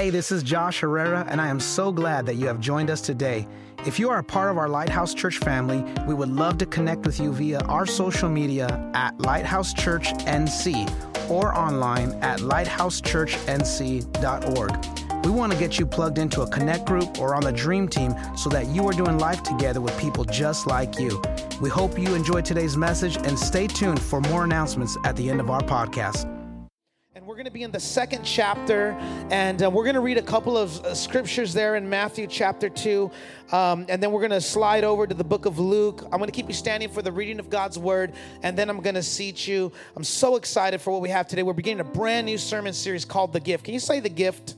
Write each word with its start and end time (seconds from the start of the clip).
Hey, 0.00 0.08
this 0.08 0.32
is 0.32 0.42
Josh 0.42 0.80
Herrera, 0.80 1.26
and 1.28 1.42
I 1.42 1.48
am 1.48 1.60
so 1.60 1.92
glad 1.92 2.24
that 2.24 2.36
you 2.36 2.46
have 2.46 2.58
joined 2.58 2.88
us 2.88 3.02
today. 3.02 3.46
If 3.84 3.98
you 3.98 4.08
are 4.08 4.16
a 4.16 4.24
part 4.24 4.50
of 4.50 4.56
our 4.56 4.66
Lighthouse 4.66 5.12
Church 5.12 5.36
family, 5.36 5.84
we 6.06 6.14
would 6.14 6.30
love 6.30 6.56
to 6.56 6.64
connect 6.64 7.04
with 7.04 7.20
you 7.20 7.34
via 7.34 7.58
our 7.64 7.84
social 7.84 8.30
media 8.30 8.90
at 8.94 9.20
Lighthouse 9.20 9.74
Church 9.74 10.14
NC 10.24 11.30
or 11.30 11.54
online 11.54 12.12
at 12.22 12.40
lighthousechurchnc.org. 12.40 15.24
We 15.26 15.30
want 15.30 15.52
to 15.52 15.58
get 15.58 15.78
you 15.78 15.84
plugged 15.84 16.16
into 16.16 16.40
a 16.40 16.48
connect 16.48 16.86
group 16.86 17.20
or 17.20 17.34
on 17.34 17.42
the 17.42 17.52
dream 17.52 17.86
team 17.86 18.14
so 18.38 18.48
that 18.48 18.68
you 18.68 18.88
are 18.88 18.94
doing 18.94 19.18
life 19.18 19.42
together 19.42 19.82
with 19.82 20.00
people 20.00 20.24
just 20.24 20.66
like 20.66 20.98
you. 20.98 21.20
We 21.60 21.68
hope 21.68 21.98
you 21.98 22.14
enjoyed 22.14 22.46
today's 22.46 22.74
message 22.74 23.18
and 23.18 23.38
stay 23.38 23.66
tuned 23.66 24.00
for 24.00 24.22
more 24.22 24.44
announcements 24.44 24.96
at 25.04 25.14
the 25.16 25.28
end 25.28 25.40
of 25.40 25.50
our 25.50 25.60
podcast. 25.60 26.29
Going 27.40 27.46
to 27.46 27.50
be 27.52 27.62
in 27.62 27.70
the 27.70 27.80
second 27.80 28.22
chapter, 28.22 28.90
and 29.30 29.62
uh, 29.62 29.70
we're 29.70 29.84
going 29.84 29.94
to 29.94 30.02
read 30.02 30.18
a 30.18 30.22
couple 30.22 30.58
of 30.58 30.78
uh, 30.84 30.94
scriptures 30.94 31.54
there 31.54 31.76
in 31.76 31.88
Matthew 31.88 32.26
chapter 32.26 32.68
2. 32.68 33.10
Um, 33.50 33.86
and 33.88 34.02
then 34.02 34.12
we're 34.12 34.20
going 34.20 34.30
to 34.32 34.42
slide 34.42 34.84
over 34.84 35.06
to 35.06 35.14
the 35.14 35.24
book 35.24 35.46
of 35.46 35.58
Luke. 35.58 36.02
I'm 36.12 36.18
going 36.18 36.26
to 36.26 36.32
keep 36.32 36.48
you 36.48 36.54
standing 36.54 36.90
for 36.90 37.00
the 37.00 37.10
reading 37.10 37.38
of 37.38 37.48
God's 37.48 37.78
word, 37.78 38.12
and 38.42 38.58
then 38.58 38.68
I'm 38.68 38.82
going 38.82 38.94
to 38.94 39.02
seat 39.02 39.48
you. 39.48 39.72
I'm 39.96 40.04
so 40.04 40.36
excited 40.36 40.82
for 40.82 40.90
what 40.90 41.00
we 41.00 41.08
have 41.08 41.28
today. 41.28 41.42
We're 41.42 41.54
beginning 41.54 41.80
a 41.80 41.84
brand 41.90 42.26
new 42.26 42.36
sermon 42.36 42.74
series 42.74 43.06
called 43.06 43.32
The 43.32 43.40
Gift. 43.40 43.64
Can 43.64 43.72
you 43.72 43.80
say 43.80 44.00
The 44.00 44.10
Gift? 44.10 44.56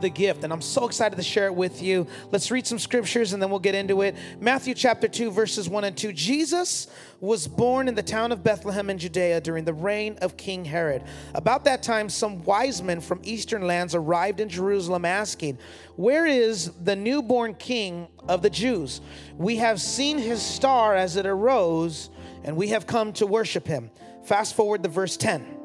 The 0.00 0.10
gift. 0.10 0.44
And 0.44 0.52
I'm 0.52 0.60
so 0.60 0.86
excited 0.86 1.16
to 1.16 1.22
share 1.22 1.46
it 1.46 1.54
with 1.54 1.82
you. 1.82 2.06
Let's 2.30 2.50
read 2.50 2.66
some 2.66 2.78
scriptures 2.78 3.32
and 3.32 3.42
then 3.42 3.50
we'll 3.50 3.58
get 3.58 3.74
into 3.74 4.02
it. 4.02 4.16
Matthew 4.40 4.74
chapter 4.74 5.08
2, 5.08 5.30
verses 5.30 5.68
1 5.68 5.84
and 5.84 5.96
2. 5.96 6.12
Jesus 6.12 6.88
was 7.20 7.46
born 7.46 7.88
in 7.88 7.94
the 7.94 8.02
town 8.02 8.32
of 8.32 8.42
Bethlehem 8.42 8.88
in 8.90 8.98
Judea 8.98 9.40
during 9.40 9.64
the 9.64 9.74
reign 9.74 10.16
of 10.22 10.36
King 10.36 10.64
Herod. 10.64 11.04
About 11.34 11.64
that 11.64 11.82
time, 11.82 12.08
some 12.08 12.42
wise 12.44 12.82
men 12.82 13.00
from 13.00 13.20
eastern 13.22 13.66
lands 13.66 13.94
arrived 13.94 14.40
in 14.40 14.48
Jerusalem 14.48 15.04
asking, 15.04 15.58
Where 15.96 16.26
is 16.26 16.72
the 16.82 16.96
newborn 16.96 17.54
king 17.54 18.08
of 18.28 18.42
the 18.42 18.50
Jews? 18.50 19.00
We 19.36 19.56
have 19.56 19.80
seen 19.80 20.18
his 20.18 20.40
star 20.40 20.94
as 20.94 21.16
it 21.16 21.26
arose, 21.26 22.10
and 22.42 22.56
we 22.56 22.68
have 22.68 22.86
come 22.86 23.12
to 23.14 23.26
worship 23.26 23.66
him. 23.66 23.90
Fast 24.24 24.54
forward 24.54 24.82
to 24.82 24.88
verse 24.88 25.16
10. 25.16 25.59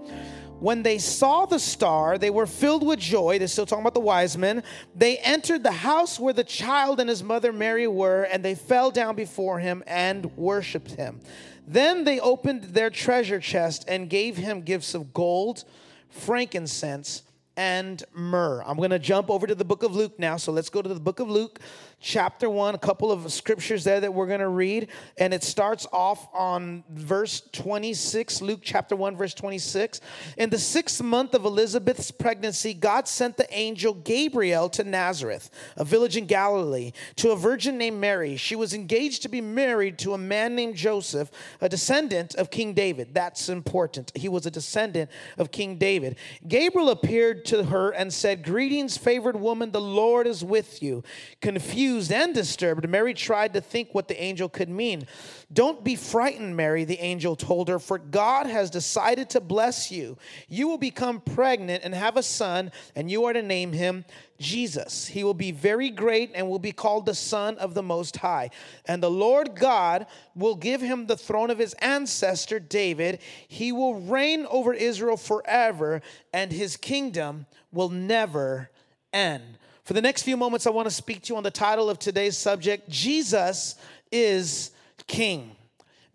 When 0.60 0.84
they 0.84 0.98
saw 0.98 1.46
the 1.46 1.60
star, 1.60 2.18
they 2.18 2.30
were 2.30 2.48
filled 2.48 2.86
with 2.86 3.00
joy. 3.00 3.38
They're 3.40 3.48
still 3.48 3.66
talking 3.66 3.84
about 3.84 3.94
the 3.94 4.00
wise 4.00 4.38
men. 4.38 4.64
They 4.96 5.18
entered 5.18 5.64
the 5.64 5.72
house 5.72 6.20
where 6.20 6.34
the 6.34 6.44
child 6.44 7.00
and 7.00 7.10
his 7.10 7.24
mother 7.24 7.52
Mary 7.52 7.88
were, 7.88 8.24
and 8.24 8.44
they 8.44 8.56
fell 8.56 8.90
down 8.90 9.16
before 9.16 9.60
him 9.60 9.84
and 9.86 10.26
worshiped 10.38 10.92
him. 10.92 11.20
Then 11.68 12.04
they 12.04 12.20
opened 12.20 12.64
their 12.64 12.90
treasure 12.90 13.40
chest 13.40 13.86
and 13.88 14.10
gave 14.10 14.38
him 14.38 14.62
gifts 14.62 14.94
of 14.94 15.14
gold, 15.14 15.66
frankincense, 16.10 17.24
and 17.58 18.04
myrrh. 18.14 18.62
I'm 18.66 18.78
going 18.78 18.90
to 18.90 19.00
jump 19.00 19.30
over 19.30 19.48
to 19.48 19.56
the 19.56 19.66
book 19.66 19.84
of 19.84 19.96
Luke 19.96 20.20
now. 20.20 20.38
So 20.38 20.52
let's 20.52 20.70
go 20.70 20.82
to 20.82 20.90
the 20.90 21.00
book 21.00 21.20
of 21.20 21.30
Luke, 21.30 21.60
chapter 22.00 22.50
1, 22.50 22.76
a 22.76 22.78
couple 22.78 23.12
of 23.12 23.32
scriptures 23.32 23.84
there 23.84 24.00
that 24.00 24.14
we're 24.14 24.28
going 24.28 24.40
to 24.40 24.48
read. 24.48 24.90
And 25.18 25.34
it 25.34 25.44
starts 25.44 25.88
off 25.92 26.28
on 26.34 26.84
verse 26.90 27.42
26, 27.52 28.42
Luke 28.42 28.60
chapter 28.62 28.96
1, 28.96 29.16
verse 29.16 29.34
26. 29.34 30.02
In 30.38 30.50
the 30.50 30.60
sixth 30.60 31.02
month 31.02 31.34
of 31.34 31.46
Elizabeth's 31.46 32.12
pregnancy, 32.12 32.74
God 32.74 33.08
sent 33.08 33.38
the 33.38 33.52
angel 33.52 33.94
Gabriel 33.94 34.70
to 34.70 34.84
Nazareth, 34.84 35.50
a 35.78 35.86
village 35.86 36.18
in 36.18 36.26
Galilee, 36.26 36.92
to 37.16 37.32
a 37.32 37.36
virgin 37.36 37.78
named 37.78 38.00
Mary. 38.00 38.38
She 38.38 38.56
was 38.56 38.74
engaged 38.74 39.22
to 39.24 39.30
be 39.30 39.42
married 39.42 39.98
to 40.00 40.14
a 40.14 40.18
man 40.18 40.56
named 40.56 40.76
Joseph, 40.76 41.32
a 41.62 41.70
descendant 41.70 42.36
of 42.36 42.52
King 42.52 42.74
David. 42.74 43.14
That's 43.14 43.50
important. 43.50 44.12
He 44.16 44.30
was 44.30 44.46
a 44.46 44.52
descendant 44.52 45.10
of 45.38 45.52
King 45.52 45.78
David. 45.78 46.18
Gabriel 46.48 46.90
appeared 46.90 47.46
to 47.46 47.66
her 47.66 47.92
and 47.92 48.14
said, 48.14 48.44
Greetings, 48.44 48.98
favored 48.98 49.40
woman, 49.40 49.72
the 49.72 49.82
Lord 49.82 50.28
is 50.28 50.44
with 50.44 50.84
you. 50.84 51.04
Confused 51.42 51.85
and 51.86 52.34
disturbed, 52.34 52.90
Mary 52.90 53.14
tried 53.14 53.54
to 53.54 53.62
think 53.62 53.94
what 53.94 54.08
the 54.08 54.22
angel 54.22 54.50
could 54.50 54.70
mean. 54.70 55.08
Don't 55.54 55.84
be 55.84 55.96
frightened, 55.96 56.56
Mary, 56.56 56.84
the 56.84 57.00
angel 57.00 57.36
told 57.36 57.70
her, 57.70 57.80
for 57.80 57.98
God 57.98 58.48
has 58.48 58.70
decided 58.70 59.30
to 59.32 59.42
bless 59.42 59.92
you. 59.92 60.18
You 60.48 60.68
will 60.68 60.78
become 60.78 61.22
pregnant 61.22 61.84
and 61.84 61.94
have 61.94 62.18
a 62.18 62.24
son, 62.24 62.72
and 62.96 63.10
you 63.10 63.26
are 63.26 63.34
to 63.34 63.42
name 63.42 63.74
him 63.74 64.06
Jesus. 64.40 65.08
He 65.08 65.24
will 65.24 65.34
be 65.34 65.52
very 65.52 65.90
great 65.90 66.32
and 66.34 66.50
will 66.50 66.60
be 66.60 66.72
called 66.72 67.06
the 67.06 67.14
Son 67.14 67.58
of 67.58 67.74
the 67.74 67.84
Most 67.84 68.18
High. 68.18 68.50
And 68.86 69.02
the 69.02 69.10
Lord 69.10 69.56
God 69.56 70.08
will 70.36 70.56
give 70.56 70.82
him 70.82 71.06
the 71.06 71.18
throne 71.18 71.50
of 71.50 71.60
his 71.60 71.74
ancestor 71.76 72.60
David. 72.60 73.20
He 73.48 73.72
will 73.72 74.02
reign 74.02 74.46
over 74.50 74.74
Israel 74.74 75.18
forever, 75.18 76.02
and 76.34 76.52
his 76.52 76.76
kingdom 76.76 77.46
will 77.72 77.90
never 77.90 78.72
end. 79.14 79.58
For 79.86 79.94
the 79.94 80.02
next 80.02 80.24
few 80.24 80.36
moments, 80.36 80.66
I 80.66 80.72
want 80.72 80.88
to 80.88 80.94
speak 80.94 81.22
to 81.24 81.34
you 81.34 81.38
on 81.38 81.44
the 81.44 81.52
title 81.52 81.92
of 81.92 82.00
today's 82.00 82.36
subject 82.36 82.90
Jesus 82.90 83.76
is 84.12 84.72
King. 85.06 85.55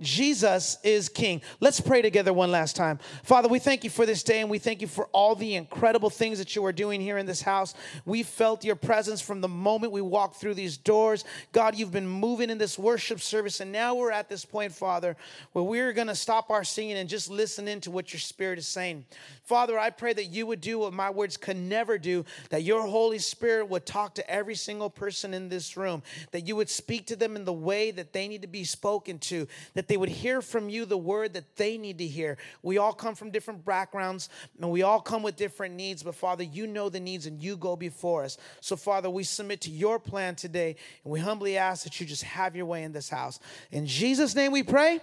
Jesus 0.00 0.78
is 0.83 1.09
King. 1.09 1.43
Let's 1.61 1.81
pray 1.81 2.03
together 2.03 2.33
one 2.33 2.50
last 2.50 2.77
time. 2.77 2.99
Father, 3.22 3.49
we 3.49 3.59
thank 3.59 3.84
you 3.84 3.91
for 3.91 4.06
this 4.06 4.22
day 4.22 4.41
and 4.41 4.50
we 4.50 4.59
thank 4.59 4.81
you 4.81 4.87
for 4.87 5.06
all 5.12 5.34
the 5.34 5.55
incredible 5.55 6.11
things 6.11 6.38
that 6.38 6.56
you 6.56 6.65
are 6.65 6.72
doing 6.72 7.00
here 7.00 7.19
in 7.19 7.27
this 7.27 7.43
house. 7.43 7.75
We 8.05 8.22
felt 8.22 8.65
your 8.65 8.77
presence 8.77 9.21
from 9.21 9.41
the 9.41 9.49
moment 9.49 9.93
we 9.93 10.00
walked 10.00 10.37
through 10.37 10.55
these 10.55 10.77
doors. 10.77 11.25
God, 11.53 11.77
you've 11.77 11.93
been 11.93 12.06
moving 12.06 12.50
in 12.50 12.59
this 12.59 12.78
worship 12.78 13.21
service, 13.21 13.60
and 13.60 13.71
now 13.72 13.94
we're 13.94 14.10
at 14.10 14.28
this 14.28 14.44
point, 14.44 14.72
Father, 14.72 15.16
where 15.53 15.65
we're 15.65 15.93
going 15.93 16.06
to 16.06 16.15
stop 16.15 16.50
our 16.50 16.65
singing 16.65 16.97
and 16.97 17.09
just 17.09 17.31
listen 17.31 17.69
into 17.69 17.91
what 17.91 18.12
your 18.12 18.21
Spirit 18.21 18.59
is 18.59 18.66
saying. 18.66 19.05
Father, 19.43 19.78
I 19.78 19.91
pray 19.91 20.12
that 20.12 20.27
you 20.27 20.47
would 20.47 20.60
do 20.60 20.78
what 20.78 20.93
my 20.93 21.10
words 21.10 21.37
can 21.37 21.69
never 21.69 21.99
do, 21.99 22.25
that 22.50 22.62
your 22.62 22.87
Holy 22.87 23.19
Spirit 23.19 23.69
would 23.69 23.84
talk 23.84 24.15
to 24.15 24.31
every 24.31 24.55
single 24.55 24.89
person 24.89 25.34
in 25.34 25.49
this 25.49 25.77
room, 25.77 26.03
that 26.31 26.47
you 26.47 26.56
would 26.56 26.71
speak 26.71 27.06
to 27.09 27.16
them 27.16 27.37
in 27.37 27.44
the 27.44 27.53
way 27.53 27.91
that 27.91 28.12
they 28.12 28.28
need 28.28 28.43
to 28.43 28.49
be 28.49 28.65
spoken 28.65 29.19
to, 29.19 29.47
that 29.75 29.89
they 29.91 29.97
would 29.97 30.09
hear 30.09 30.41
from 30.41 30.69
you 30.69 30.84
the 30.84 30.97
word 30.97 31.33
that 31.33 31.56
they 31.56 31.77
need 31.77 31.99
to 31.99 32.06
hear. 32.06 32.39
We 32.62 32.78
all 32.78 32.93
come 32.93 33.17
from 33.17 33.33
different 33.33 33.65
backgrounds 33.65 34.28
and 34.61 34.71
we 34.71 34.83
all 34.83 35.01
come 35.01 35.25
with 35.25 35.34
different 35.34 35.75
needs, 35.75 36.05
but 36.05 36.15
Father, 36.15 36.45
you 36.45 36.69
know 36.69 36.89
the 36.89 37.01
needs 37.01 37.27
and 37.27 37.43
you 37.43 37.56
go 37.56 37.75
before 37.75 38.23
us. 38.23 38.39
So, 38.61 38.77
Father, 38.77 39.11
we 39.11 39.25
submit 39.25 39.62
to 39.62 39.71
your 39.73 39.99
plan 39.99 40.37
today 40.37 40.77
and 41.03 41.12
we 41.12 41.19
humbly 41.19 41.56
ask 41.56 41.83
that 41.83 41.99
you 41.99 42.06
just 42.06 42.23
have 42.23 42.55
your 42.55 42.67
way 42.67 42.84
in 42.84 42.93
this 42.93 43.09
house. 43.09 43.41
In 43.73 43.84
Jesus' 43.84 44.37
name 44.37 44.53
we 44.53 44.62
pray. 44.62 45.01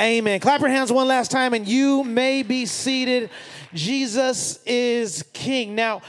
Amen. 0.00 0.40
Clap 0.40 0.62
your 0.62 0.70
hands 0.70 0.90
one 0.90 1.06
last 1.06 1.30
time 1.30 1.52
and 1.52 1.68
you 1.68 2.02
may 2.02 2.42
be 2.42 2.64
seated. 2.64 3.28
Jesus 3.74 4.58
is 4.64 5.22
King. 5.34 5.74
Now, 5.74 6.00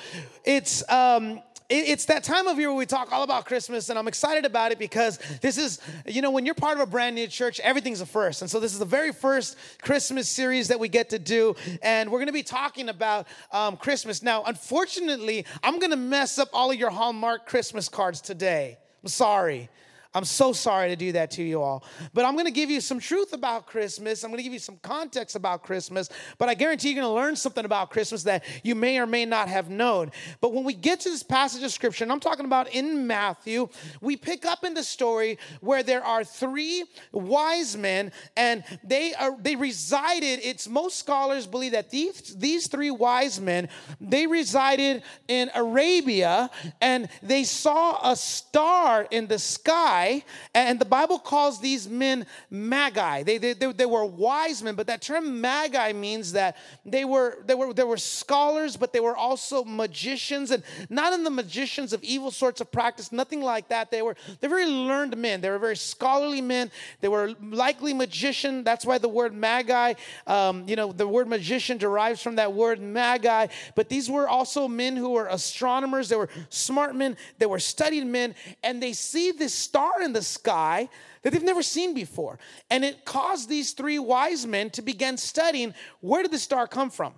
it's 0.45 0.89
um 0.89 1.41
it's 1.69 2.05
that 2.05 2.23
time 2.23 2.47
of 2.47 2.59
year 2.59 2.69
where 2.69 2.77
we 2.77 2.85
talk 2.85 3.11
all 3.11 3.23
about 3.23 3.45
Christmas, 3.45 3.89
and 3.89 3.97
I'm 3.97 4.07
excited 4.07 4.45
about 4.45 4.71
it 4.71 4.77
because 4.77 5.17
this 5.41 5.57
is, 5.57 5.79
you 6.05 6.21
know, 6.21 6.29
when 6.29 6.45
you're 6.45 6.55
part 6.55 6.77
of 6.77 6.81
a 6.81 6.85
brand 6.85 7.15
new 7.15 7.27
church, 7.27 7.59
everything's 7.61 8.01
a 8.01 8.05
first. 8.05 8.41
And 8.41 8.51
so 8.51 8.59
this 8.59 8.73
is 8.73 8.79
the 8.79 8.85
very 8.85 9.11
first 9.11 9.57
Christmas 9.81 10.29
series 10.29 10.67
that 10.67 10.79
we 10.79 10.89
get 10.89 11.09
to 11.09 11.19
do, 11.19 11.55
and 11.81 12.11
we're 12.11 12.19
to 12.27 12.33
be 12.33 12.43
talking 12.43 12.89
about 12.89 13.27
um, 13.51 13.77
Christmas. 13.77 14.21
Now, 14.21 14.43
unfortunately, 14.43 15.45
I'm 15.63 15.79
to 15.91 15.97
mess 15.97 16.37
up 16.37 16.49
all 16.53 16.71
of 16.71 16.77
your 16.77 16.91
Hallmark 16.91 17.47
Christmas 17.47 17.89
cards 17.89 18.21
today. 18.21 18.77
I'm 19.03 19.09
sorry. 19.09 19.69
I'm 20.15 20.23
so 20.23 20.53
sorry 20.53 20.87
to 20.87 20.95
do 20.95 21.11
that 21.11 21.29
to 21.31 21.43
you 21.43 21.61
all. 21.61 21.83
But 22.13 22.23
I'm 22.23 22.35
going 22.35 22.45
to 22.45 22.51
give 22.51 22.69
you 22.69 22.79
some 22.79 23.01
truth 23.01 23.33
about 23.33 23.67
Christmas. 23.67 24.23
I'm 24.23 24.31
going 24.31 24.37
to 24.37 24.43
give 24.43 24.53
you 24.53 24.59
some 24.59 24.77
context 24.81 25.35
about 25.35 25.61
Christmas. 25.61 26.07
But 26.37 26.47
I 26.47 26.53
guarantee 26.53 26.91
you're 26.91 27.03
going 27.03 27.13
to 27.13 27.21
learn 27.21 27.35
something 27.35 27.65
about 27.65 27.89
Christmas 27.89 28.23
that 28.23 28.45
you 28.63 28.75
may 28.75 28.97
or 28.97 29.05
may 29.05 29.25
not 29.25 29.49
have 29.49 29.69
known. 29.69 30.13
But 30.39 30.53
when 30.53 30.63
we 30.63 30.73
get 30.73 31.01
to 31.01 31.09
this 31.09 31.21
passage 31.21 31.63
of 31.63 31.71
scripture, 31.71 32.05
I'm 32.09 32.21
talking 32.21 32.45
about 32.45 32.73
in 32.73 33.05
Matthew, 33.05 33.67
we 33.99 34.15
pick 34.15 34.45
up 34.45 34.63
in 34.63 34.73
the 34.73 34.83
story 34.83 35.37
where 35.59 35.83
there 35.83 36.03
are 36.03 36.23
three 36.23 36.85
wise 37.11 37.75
men 37.75 38.13
and 38.37 38.63
they 38.85 39.13
are 39.15 39.35
they 39.41 39.57
resided. 39.57 40.39
It's 40.43 40.69
most 40.69 40.97
scholars 40.97 41.45
believe 41.45 41.73
that 41.73 41.89
these, 41.89 42.37
these 42.37 42.67
three 42.67 42.91
wise 42.91 43.41
men, 43.41 43.67
they 43.99 44.27
resided 44.27 45.03
in 45.27 45.51
Arabia 45.53 46.49
and 46.79 47.09
they 47.21 47.43
saw 47.43 48.11
a 48.11 48.15
star 48.15 49.05
in 49.11 49.27
the 49.27 49.39
sky 49.39 50.04
and 50.53 50.79
the 50.79 50.85
Bible 50.85 51.19
calls 51.19 51.59
these 51.59 51.87
men 51.87 52.25
magi. 52.49 53.23
They, 53.23 53.37
they, 53.37 53.53
they, 53.53 53.71
they, 53.71 53.85
were 53.85 54.05
wise 54.05 54.61
men, 54.63 54.75
but 54.75 54.87
that 54.87 55.01
term 55.01 55.41
magi 55.41 55.93
means 55.93 56.33
that 56.33 56.57
they 56.85 57.05
were, 57.05 57.39
they, 57.45 57.55
were, 57.55 57.73
they 57.73 57.83
were 57.83 57.97
scholars, 57.97 58.77
but 58.77 58.93
they 58.93 58.99
were 58.99 59.15
also 59.15 59.63
magicians, 59.63 60.51
and 60.51 60.63
not 60.89 61.13
in 61.13 61.23
the 61.23 61.29
magicians 61.29 61.93
of 61.93 62.03
evil 62.03 62.31
sorts 62.31 62.61
of 62.61 62.71
practice, 62.71 63.11
nothing 63.11 63.41
like 63.41 63.69
that. 63.69 63.91
They 63.91 64.01
were 64.01 64.15
they're 64.39 64.49
very 64.49 64.65
learned 64.65 65.17
men. 65.17 65.41
They 65.41 65.49
were 65.49 65.59
very 65.59 65.77
scholarly 65.77 66.41
men. 66.41 66.71
They 67.01 67.07
were 67.07 67.33
likely 67.41 67.93
magician. 67.93 68.63
That's 68.63 68.85
why 68.85 68.97
the 68.97 69.09
word 69.09 69.33
magi, 69.33 69.93
um, 70.27 70.67
you 70.67 70.75
know, 70.75 70.91
the 70.91 71.07
word 71.07 71.27
magician 71.27 71.77
derives 71.77 72.21
from 72.21 72.35
that 72.35 72.53
word 72.53 72.81
magi. 72.81 73.47
But 73.75 73.89
these 73.89 74.09
were 74.09 74.27
also 74.27 74.67
men 74.67 74.95
who 74.95 75.11
were 75.11 75.27
astronomers. 75.27 76.09
They 76.09 76.15
were 76.15 76.29
smart 76.49 76.95
men. 76.95 77.17
They 77.37 77.45
were 77.45 77.59
studied 77.59 78.05
men, 78.05 78.35
and 78.63 78.81
they 78.81 78.93
see 78.93 79.31
this 79.31 79.53
star 79.53 79.94
star 79.95 80.05
in 80.05 80.13
the 80.13 80.21
sky 80.21 80.89
that 81.21 81.31
they've 81.31 81.43
never 81.43 81.63
seen 81.63 81.93
before. 81.93 82.39
And 82.69 82.83
it 82.83 83.05
caused 83.05 83.49
these 83.49 83.71
three 83.71 83.99
wise 83.99 84.45
men 84.45 84.69
to 84.71 84.81
begin 84.81 85.17
studying 85.17 85.73
where 86.01 86.21
did 86.21 86.31
the 86.31 86.39
star 86.39 86.67
come 86.67 86.89
from? 86.89 87.13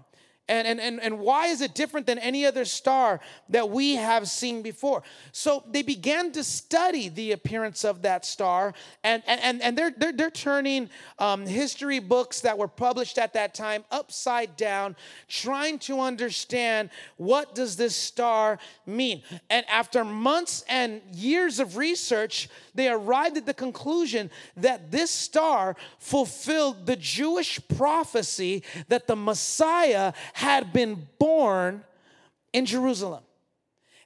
And, 0.50 0.68
and, 0.68 0.80
and, 0.80 1.02
and 1.02 1.20
why 1.20 1.48
is 1.48 1.62
it 1.62 1.76
different 1.76 2.08
than 2.08 2.20
any 2.20 2.46
other 2.46 2.64
star 2.64 3.20
that 3.50 3.70
we 3.70 3.96
have 3.96 4.30
seen 4.30 4.62
before? 4.62 5.04
So 5.32 5.64
they 5.70 5.82
began 5.82 6.32
to 6.32 6.44
study 6.44 7.10
the 7.10 7.34
appearance 7.34 7.84
of 7.84 8.02
that 8.04 8.26
star, 8.26 8.74
and, 9.04 9.22
and, 9.28 9.62
and 9.62 9.78
they're, 9.78 9.94
they're, 9.98 10.14
they're 10.14 10.32
turning 10.32 10.90
um, 11.20 11.46
history 11.46 12.00
books 12.00 12.42
that 12.42 12.58
were 12.58 12.68
published 12.68 13.18
at 13.18 13.34
that 13.34 13.54
time 13.54 13.84
upside 13.92 14.56
down, 14.56 14.96
trying 15.28 15.80
to 15.80 16.00
understand 16.00 16.90
what 17.18 17.54
does 17.54 17.76
this 17.76 17.96
star 17.96 18.58
mean. 18.86 19.24
And 19.50 19.66
after 19.70 20.06
months 20.06 20.64
and 20.70 21.02
years 21.12 21.60
of 21.60 21.76
research, 21.76 22.50
they 22.74 22.88
arrived 22.88 23.38
at 23.38 23.46
the 23.46 23.54
conclusion 23.54 24.30
that 24.56 24.92
this 24.92 25.12
star 25.12 25.76
fulfilled 26.00 26.86
the 26.86 26.96
Jewish 26.96 27.60
prophecy 27.76 28.64
that 28.88 29.08
the 29.08 29.16
Messiah 29.16 30.14
had 30.38 30.72
been 30.72 31.08
born 31.18 31.84
in 32.54 32.68
Jerusalem. 32.68 33.24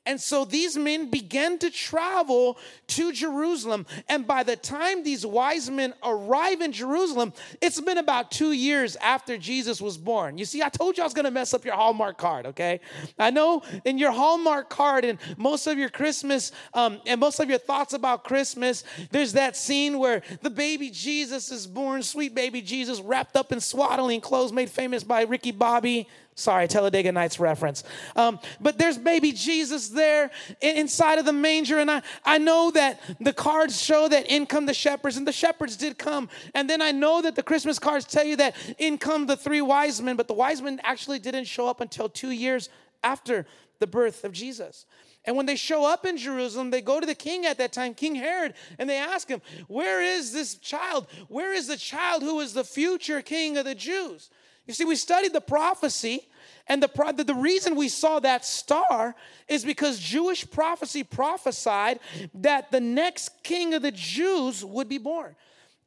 And 0.05 0.19
so 0.19 0.45
these 0.45 0.77
men 0.77 1.11
began 1.11 1.59
to 1.59 1.69
travel 1.69 2.57
to 2.87 3.11
Jerusalem. 3.11 3.85
And 4.09 4.25
by 4.25 4.41
the 4.41 4.55
time 4.55 5.03
these 5.03 5.25
wise 5.25 5.69
men 5.69 5.93
arrive 6.03 6.61
in 6.61 6.71
Jerusalem, 6.71 7.33
it's 7.61 7.79
been 7.79 7.99
about 7.99 8.31
two 8.31 8.51
years 8.51 8.95
after 8.95 9.37
Jesus 9.37 9.79
was 9.79 9.97
born. 9.97 10.39
You 10.39 10.45
see, 10.45 10.63
I 10.63 10.69
told 10.69 10.97
you 10.97 11.03
I 11.03 11.05
was 11.05 11.13
going 11.13 11.25
to 11.25 11.31
mess 11.31 11.53
up 11.53 11.65
your 11.65 11.75
Hallmark 11.75 12.17
card, 12.17 12.47
okay? 12.47 12.79
I 13.19 13.29
know 13.29 13.61
in 13.85 13.99
your 13.99 14.11
Hallmark 14.11 14.71
card 14.71 15.05
and 15.05 15.19
most 15.37 15.67
of 15.67 15.77
your 15.77 15.89
Christmas 15.89 16.51
um, 16.73 16.99
and 17.05 17.19
most 17.19 17.39
of 17.39 17.47
your 17.47 17.59
thoughts 17.59 17.93
about 17.93 18.23
Christmas, 18.23 18.83
there's 19.11 19.33
that 19.33 19.55
scene 19.55 19.99
where 19.99 20.23
the 20.41 20.49
baby 20.49 20.89
Jesus 20.89 21.51
is 21.51 21.67
born, 21.67 22.01
sweet 22.01 22.33
baby 22.33 22.63
Jesus, 22.63 22.99
wrapped 23.01 23.35
up 23.35 23.51
in 23.51 23.59
swaddling 23.59 24.19
clothes 24.19 24.51
made 24.51 24.69
famous 24.69 25.03
by 25.03 25.21
Ricky 25.23 25.51
Bobby. 25.51 26.07
Sorry, 26.41 26.67
Talladega 26.67 27.11
Nights 27.11 27.39
reference. 27.39 27.83
Um, 28.15 28.39
but 28.59 28.77
there's 28.77 28.97
baby 28.97 29.31
Jesus 29.31 29.89
there 29.89 30.31
inside 30.61 31.19
of 31.19 31.25
the 31.25 31.33
manger. 31.33 31.77
And 31.77 31.89
I, 31.89 32.01
I 32.25 32.37
know 32.37 32.71
that 32.71 32.99
the 33.19 33.33
cards 33.33 33.81
show 33.81 34.07
that 34.07 34.27
in 34.27 34.45
come 34.45 34.65
the 34.65 34.73
shepherds, 34.73 35.17
and 35.17 35.27
the 35.27 35.31
shepherds 35.31 35.77
did 35.77 35.97
come. 35.97 36.29
And 36.53 36.69
then 36.69 36.81
I 36.81 36.91
know 36.91 37.21
that 37.21 37.35
the 37.35 37.43
Christmas 37.43 37.79
cards 37.79 38.05
tell 38.05 38.25
you 38.25 38.35
that 38.37 38.55
in 38.77 38.97
come 38.97 39.27
the 39.27 39.37
three 39.37 39.61
wise 39.61 40.01
men, 40.01 40.15
but 40.15 40.27
the 40.27 40.33
wise 40.33 40.61
men 40.61 40.79
actually 40.83 41.19
didn't 41.19 41.45
show 41.45 41.67
up 41.67 41.81
until 41.81 42.09
two 42.09 42.31
years 42.31 42.69
after 43.03 43.45
the 43.79 43.87
birth 43.87 44.23
of 44.23 44.31
Jesus. 44.31 44.85
And 45.25 45.35
when 45.37 45.45
they 45.45 45.55
show 45.55 45.85
up 45.85 46.05
in 46.05 46.17
Jerusalem, 46.17 46.71
they 46.71 46.81
go 46.81 46.99
to 46.99 47.05
the 47.05 47.13
king 47.13 47.45
at 47.45 47.59
that 47.59 47.71
time, 47.71 47.93
King 47.93 48.15
Herod, 48.15 48.55
and 48.79 48.89
they 48.89 48.97
ask 48.97 49.27
him, 49.27 49.41
Where 49.67 50.01
is 50.01 50.33
this 50.33 50.55
child? 50.55 51.07
Where 51.27 51.53
is 51.53 51.67
the 51.67 51.77
child 51.77 52.23
who 52.23 52.39
is 52.39 52.53
the 52.53 52.63
future 52.63 53.21
king 53.21 53.57
of 53.57 53.65
the 53.65 53.75
Jews? 53.75 54.31
You 54.67 54.73
see, 54.73 54.85
we 54.85 54.95
studied 54.95 55.33
the 55.33 55.41
prophecy, 55.41 56.27
and 56.67 56.81
the, 56.81 57.23
the 57.25 57.33
reason 57.33 57.75
we 57.75 57.89
saw 57.89 58.19
that 58.19 58.45
star 58.45 59.15
is 59.47 59.65
because 59.65 59.99
Jewish 59.99 60.49
prophecy 60.49 61.03
prophesied 61.03 61.99
that 62.35 62.71
the 62.71 62.79
next 62.79 63.43
king 63.43 63.73
of 63.73 63.81
the 63.81 63.91
Jews 63.91 64.63
would 64.63 64.87
be 64.87 64.97
born. 64.97 65.35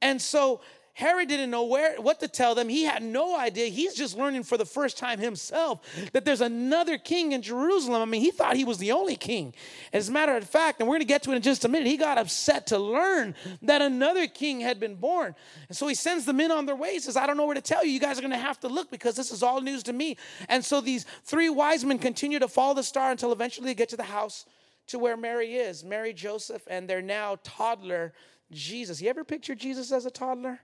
And 0.02 0.20
so 0.20 0.60
Herod 0.96 1.28
didn't 1.28 1.50
know 1.50 1.64
where 1.64 2.00
what 2.00 2.20
to 2.20 2.28
tell 2.28 2.54
them. 2.54 2.68
He 2.68 2.84
had 2.84 3.02
no 3.02 3.36
idea. 3.36 3.66
He's 3.66 3.94
just 3.94 4.16
learning 4.16 4.44
for 4.44 4.56
the 4.56 4.64
first 4.64 4.96
time 4.96 5.18
himself 5.18 5.80
that 6.12 6.24
there's 6.24 6.40
another 6.40 6.98
king 6.98 7.32
in 7.32 7.42
Jerusalem. 7.42 8.00
I 8.00 8.04
mean, 8.04 8.20
he 8.20 8.30
thought 8.30 8.54
he 8.54 8.64
was 8.64 8.78
the 8.78 8.92
only 8.92 9.16
king. 9.16 9.54
As 9.92 10.08
a 10.08 10.12
matter 10.12 10.36
of 10.36 10.48
fact, 10.48 10.78
and 10.78 10.88
we're 10.88 10.94
going 10.94 11.00
to 11.00 11.06
get 11.06 11.24
to 11.24 11.32
it 11.32 11.36
in 11.36 11.42
just 11.42 11.64
a 11.64 11.68
minute, 11.68 11.88
he 11.88 11.96
got 11.96 12.16
upset 12.16 12.68
to 12.68 12.78
learn 12.78 13.34
that 13.62 13.82
another 13.82 14.28
king 14.28 14.60
had 14.60 14.78
been 14.78 14.94
born. 14.94 15.34
And 15.68 15.76
so 15.76 15.88
he 15.88 15.96
sends 15.96 16.26
the 16.26 16.32
men 16.32 16.52
on 16.52 16.64
their 16.64 16.76
way. 16.76 16.92
He 16.92 17.00
says, 17.00 17.16
I 17.16 17.26
don't 17.26 17.36
know 17.36 17.46
where 17.46 17.56
to 17.56 17.60
tell 17.60 17.84
you. 17.84 17.90
You 17.90 17.98
guys 17.98 18.16
are 18.18 18.22
going 18.22 18.30
to 18.30 18.38
have 18.38 18.60
to 18.60 18.68
look 18.68 18.88
because 18.92 19.16
this 19.16 19.32
is 19.32 19.42
all 19.42 19.60
news 19.60 19.82
to 19.84 19.92
me. 19.92 20.16
And 20.48 20.64
so 20.64 20.80
these 20.80 21.06
three 21.24 21.50
wise 21.50 21.84
men 21.84 21.98
continue 21.98 22.38
to 22.38 22.46
follow 22.46 22.74
the 22.74 22.84
star 22.84 23.10
until 23.10 23.32
eventually 23.32 23.66
they 23.66 23.74
get 23.74 23.88
to 23.88 23.96
the 23.96 24.04
house 24.04 24.46
to 24.86 25.00
where 25.00 25.16
Mary 25.16 25.54
is, 25.54 25.82
Mary, 25.82 26.12
Joseph, 26.12 26.62
and 26.68 26.88
their 26.88 27.02
now 27.02 27.36
toddler 27.42 28.12
Jesus. 28.52 29.02
You 29.02 29.10
ever 29.10 29.24
picture 29.24 29.56
Jesus 29.56 29.90
as 29.90 30.06
a 30.06 30.10
toddler? 30.10 30.60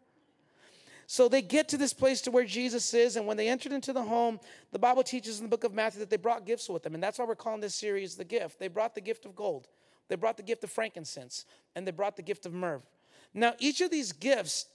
So 1.12 1.28
they 1.28 1.42
get 1.42 1.68
to 1.70 1.76
this 1.76 1.92
place 1.92 2.20
to 2.20 2.30
where 2.30 2.44
Jesus 2.44 2.94
is, 2.94 3.16
and 3.16 3.26
when 3.26 3.36
they 3.36 3.48
entered 3.48 3.72
into 3.72 3.92
the 3.92 4.00
home, 4.00 4.38
the 4.70 4.78
Bible 4.78 5.02
teaches 5.02 5.40
in 5.40 5.44
the 5.44 5.48
book 5.48 5.64
of 5.64 5.74
Matthew 5.74 5.98
that 5.98 6.08
they 6.08 6.16
brought 6.16 6.46
gifts 6.46 6.68
with 6.68 6.84
them, 6.84 6.94
and 6.94 7.02
that's 7.02 7.18
why 7.18 7.24
we're 7.24 7.34
calling 7.34 7.60
this 7.60 7.74
series 7.74 8.14
the 8.14 8.24
gift. 8.24 8.60
They 8.60 8.68
brought 8.68 8.94
the 8.94 9.00
gift 9.00 9.24
of 9.24 9.34
gold, 9.34 9.66
they 10.06 10.14
brought 10.14 10.36
the 10.36 10.44
gift 10.44 10.62
of 10.62 10.70
frankincense, 10.70 11.46
and 11.74 11.84
they 11.84 11.90
brought 11.90 12.14
the 12.14 12.22
gift 12.22 12.46
of 12.46 12.52
myrrh. 12.52 12.80
Now, 13.34 13.54
each 13.58 13.80
of 13.80 13.90
these 13.90 14.12
gifts, 14.12 14.66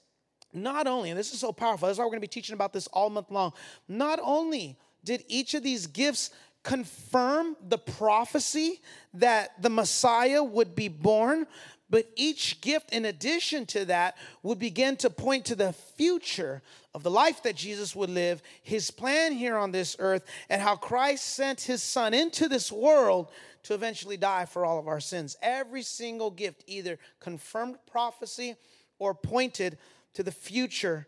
not 0.51 0.87
only, 0.87 1.09
and 1.09 1.17
this 1.17 1.33
is 1.33 1.39
so 1.39 1.53
powerful, 1.53 1.87
that's 1.87 1.99
why 1.99 2.03
we're 2.03 2.11
going 2.11 2.19
to 2.19 2.27
be 2.27 2.27
teaching 2.27 2.53
about 2.53 2.73
this 2.73 2.87
all 2.87 3.09
month 3.09 3.31
long. 3.31 3.53
Not 3.87 4.19
only 4.21 4.77
did 5.05 5.23
each 5.29 5.53
of 5.53 5.63
these 5.63 5.87
gifts 5.87 6.31
confirm 6.63 7.55
the 7.69 7.77
prophecy 7.77 8.81
that 9.13 9.61
the 9.61 9.69
Messiah 9.69 10.43
would 10.43 10.75
be 10.75 10.89
born, 10.89 11.47
but 11.95 12.09
each 12.17 12.59
gift, 12.59 12.91
in 12.91 13.05
addition 13.05 13.65
to 13.67 13.85
that, 13.85 14.17
would 14.43 14.59
begin 14.59 14.97
to 14.97 15.09
point 15.09 15.45
to 15.45 15.55
the 15.55 15.71
future 15.71 16.61
of 16.93 17.03
the 17.03 17.09
life 17.09 17.41
that 17.43 17.55
Jesus 17.55 17.95
would 17.95 18.09
live, 18.09 18.41
his 18.63 18.91
plan 18.91 19.31
here 19.31 19.55
on 19.55 19.71
this 19.71 19.95
earth, 19.99 20.25
and 20.49 20.61
how 20.61 20.75
Christ 20.75 21.23
sent 21.23 21.61
his 21.61 21.81
son 21.81 22.13
into 22.13 22.49
this 22.49 22.69
world 22.69 23.31
to 23.63 23.73
eventually 23.73 24.17
die 24.17 24.43
for 24.43 24.65
all 24.65 24.77
of 24.77 24.89
our 24.89 24.99
sins. 24.99 25.37
Every 25.41 25.83
single 25.83 26.31
gift 26.31 26.65
either 26.67 26.99
confirmed 27.21 27.77
prophecy 27.89 28.55
or 28.99 29.13
pointed 29.13 29.77
to 30.15 30.23
the 30.23 30.33
future 30.33 31.07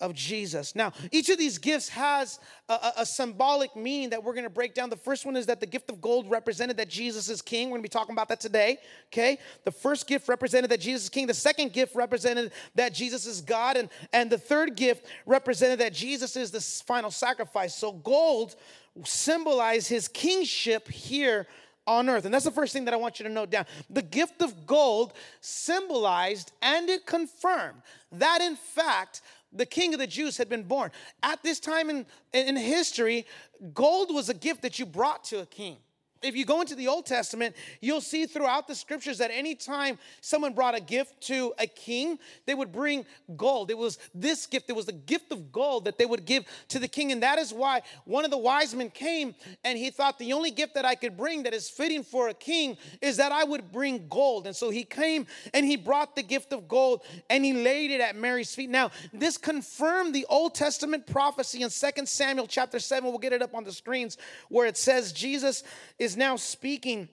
of 0.00 0.14
Jesus. 0.14 0.74
Now, 0.74 0.92
each 1.10 1.28
of 1.30 1.38
these 1.38 1.58
gifts 1.58 1.88
has 1.88 2.38
a, 2.68 2.74
a, 2.74 2.92
a 2.98 3.06
symbolic 3.06 3.74
meaning 3.74 4.10
that 4.10 4.22
we're 4.22 4.34
going 4.34 4.44
to 4.44 4.50
break 4.50 4.74
down. 4.74 4.90
The 4.90 4.96
first 4.96 5.24
one 5.24 5.36
is 5.36 5.46
that 5.46 5.60
the 5.60 5.66
gift 5.66 5.88
of 5.90 6.00
gold 6.00 6.30
represented 6.30 6.76
that 6.76 6.88
Jesus 6.88 7.28
is 7.28 7.40
king. 7.40 7.68
We're 7.68 7.78
going 7.78 7.82
to 7.82 7.88
be 7.88 7.92
talking 7.92 8.12
about 8.12 8.28
that 8.28 8.40
today. 8.40 8.78
Okay. 9.12 9.38
The 9.64 9.70
first 9.70 10.06
gift 10.06 10.28
represented 10.28 10.70
that 10.70 10.80
Jesus 10.80 11.04
is 11.04 11.08
king. 11.08 11.26
The 11.26 11.34
second 11.34 11.72
gift 11.72 11.94
represented 11.94 12.52
that 12.74 12.92
Jesus 12.92 13.26
is 13.26 13.40
God. 13.40 13.76
And, 13.76 13.88
and 14.12 14.30
the 14.30 14.38
third 14.38 14.76
gift 14.76 15.06
represented 15.24 15.80
that 15.80 15.94
Jesus 15.94 16.36
is 16.36 16.50
the 16.50 16.60
final 16.60 17.10
sacrifice. 17.10 17.74
So, 17.74 17.92
gold 17.92 18.56
symbolized 19.04 19.88
his 19.88 20.08
kingship 20.08 20.88
here 20.88 21.46
on 21.86 22.08
earth. 22.08 22.24
And 22.24 22.34
that's 22.34 22.44
the 22.44 22.50
first 22.50 22.72
thing 22.72 22.84
that 22.86 22.94
I 22.94 22.96
want 22.96 23.20
you 23.20 23.24
to 23.24 23.32
note 23.32 23.50
down. 23.50 23.64
The 23.88 24.02
gift 24.02 24.42
of 24.42 24.66
gold 24.66 25.12
symbolized 25.40 26.52
and 26.60 26.88
it 26.88 27.06
confirmed 27.06 27.80
that, 28.12 28.40
in 28.40 28.56
fact, 28.56 29.22
the 29.56 29.66
king 29.66 29.94
of 29.94 30.00
the 30.00 30.06
Jews 30.06 30.36
had 30.36 30.48
been 30.48 30.62
born. 30.62 30.90
At 31.22 31.42
this 31.42 31.60
time 31.60 31.90
in, 31.90 32.06
in 32.32 32.56
history, 32.56 33.26
gold 33.74 34.14
was 34.14 34.28
a 34.28 34.34
gift 34.34 34.62
that 34.62 34.78
you 34.78 34.86
brought 34.86 35.24
to 35.24 35.40
a 35.40 35.46
king 35.46 35.76
if 36.22 36.36
you 36.36 36.44
go 36.44 36.60
into 36.60 36.74
the 36.74 36.88
Old 36.88 37.06
Testament, 37.06 37.54
you'll 37.80 38.00
see 38.00 38.26
throughout 38.26 38.66
the 38.66 38.74
scriptures 38.74 39.18
that 39.18 39.30
anytime 39.30 39.98
someone 40.20 40.54
brought 40.54 40.74
a 40.74 40.80
gift 40.80 41.20
to 41.22 41.52
a 41.58 41.66
king, 41.66 42.18
they 42.46 42.54
would 42.54 42.72
bring 42.72 43.04
gold. 43.36 43.70
It 43.70 43.78
was 43.78 43.98
this 44.14 44.46
gift, 44.46 44.68
it 44.68 44.74
was 44.74 44.86
the 44.86 44.92
gift 44.92 45.32
of 45.32 45.52
gold 45.52 45.84
that 45.84 45.98
they 45.98 46.06
would 46.06 46.24
give 46.24 46.44
to 46.68 46.78
the 46.78 46.88
king. 46.88 47.12
And 47.12 47.22
that 47.22 47.38
is 47.38 47.52
why 47.52 47.82
one 48.04 48.24
of 48.24 48.30
the 48.30 48.38
wise 48.38 48.74
men 48.74 48.90
came 48.90 49.34
and 49.64 49.78
he 49.78 49.90
thought 49.90 50.18
the 50.18 50.32
only 50.32 50.50
gift 50.50 50.74
that 50.74 50.84
I 50.84 50.94
could 50.94 51.16
bring 51.16 51.44
that 51.44 51.54
is 51.54 51.68
fitting 51.68 52.02
for 52.02 52.28
a 52.28 52.34
king 52.34 52.76
is 53.00 53.18
that 53.18 53.32
I 53.32 53.44
would 53.44 53.70
bring 53.72 54.08
gold. 54.08 54.46
And 54.46 54.56
so 54.56 54.70
he 54.70 54.84
came 54.84 55.26
and 55.54 55.64
he 55.64 55.76
brought 55.76 56.16
the 56.16 56.22
gift 56.22 56.52
of 56.52 56.68
gold 56.68 57.02
and 57.30 57.44
he 57.44 57.52
laid 57.52 57.90
it 57.90 58.00
at 58.00 58.16
Mary's 58.16 58.54
feet. 58.54 58.70
Now, 58.70 58.90
this 59.12 59.36
confirmed 59.36 60.14
the 60.14 60.26
Old 60.28 60.54
Testament 60.54 61.06
prophecy 61.06 61.62
in 61.62 61.70
2 61.70 62.06
Samuel 62.06 62.46
chapter 62.46 62.78
7. 62.78 63.08
We'll 63.08 63.18
get 63.18 63.32
it 63.32 63.42
up 63.42 63.54
on 63.54 63.64
the 63.64 63.72
screens 63.72 64.18
where 64.48 64.66
it 64.66 64.76
says 64.76 65.12
Jesus 65.12 65.62
is 65.98 66.15
now 66.16 66.36
speaking 66.36 67.08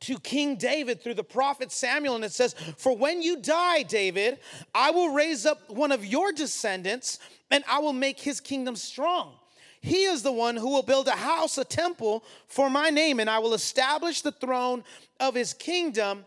to 0.00 0.18
King 0.18 0.56
David 0.56 1.02
through 1.02 1.14
the 1.14 1.24
prophet 1.24 1.72
Samuel, 1.72 2.14
and 2.14 2.24
it 2.24 2.32
says, 2.32 2.54
For 2.76 2.96
when 2.96 3.22
you 3.22 3.40
die, 3.40 3.82
David, 3.82 4.38
I 4.74 4.90
will 4.90 5.14
raise 5.14 5.46
up 5.46 5.70
one 5.70 5.92
of 5.92 6.04
your 6.04 6.32
descendants, 6.32 7.18
and 7.50 7.64
I 7.68 7.78
will 7.78 7.92
make 7.92 8.20
his 8.20 8.40
kingdom 8.40 8.76
strong. 8.76 9.32
He 9.80 10.04
is 10.04 10.22
the 10.22 10.32
one 10.32 10.56
who 10.56 10.70
will 10.70 10.82
build 10.82 11.08
a 11.08 11.12
house, 11.12 11.58
a 11.58 11.64
temple 11.64 12.24
for 12.48 12.70
my 12.70 12.90
name, 12.90 13.20
and 13.20 13.28
I 13.28 13.38
will 13.38 13.54
establish 13.54 14.22
the 14.22 14.32
throne 14.32 14.84
of 15.20 15.34
his 15.34 15.52
kingdom 15.52 16.24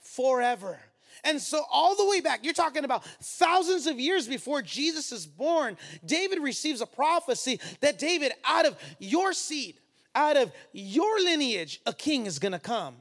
forever. 0.00 0.78
And 1.24 1.40
so, 1.40 1.62
all 1.70 1.96
the 1.96 2.06
way 2.06 2.20
back, 2.20 2.44
you're 2.44 2.52
talking 2.52 2.84
about 2.84 3.04
thousands 3.04 3.86
of 3.86 3.98
years 3.98 4.28
before 4.28 4.62
Jesus 4.62 5.10
is 5.10 5.26
born, 5.26 5.76
David 6.04 6.40
receives 6.40 6.80
a 6.80 6.86
prophecy 6.86 7.60
that 7.80 7.98
David, 7.98 8.32
out 8.44 8.66
of 8.66 8.76
your 8.98 9.32
seed, 9.32 9.76
out 10.16 10.36
of 10.36 10.50
your 10.72 11.20
lineage, 11.20 11.80
a 11.86 11.92
king 11.92 12.26
is 12.26 12.40
gonna 12.40 12.58
come. 12.58 12.96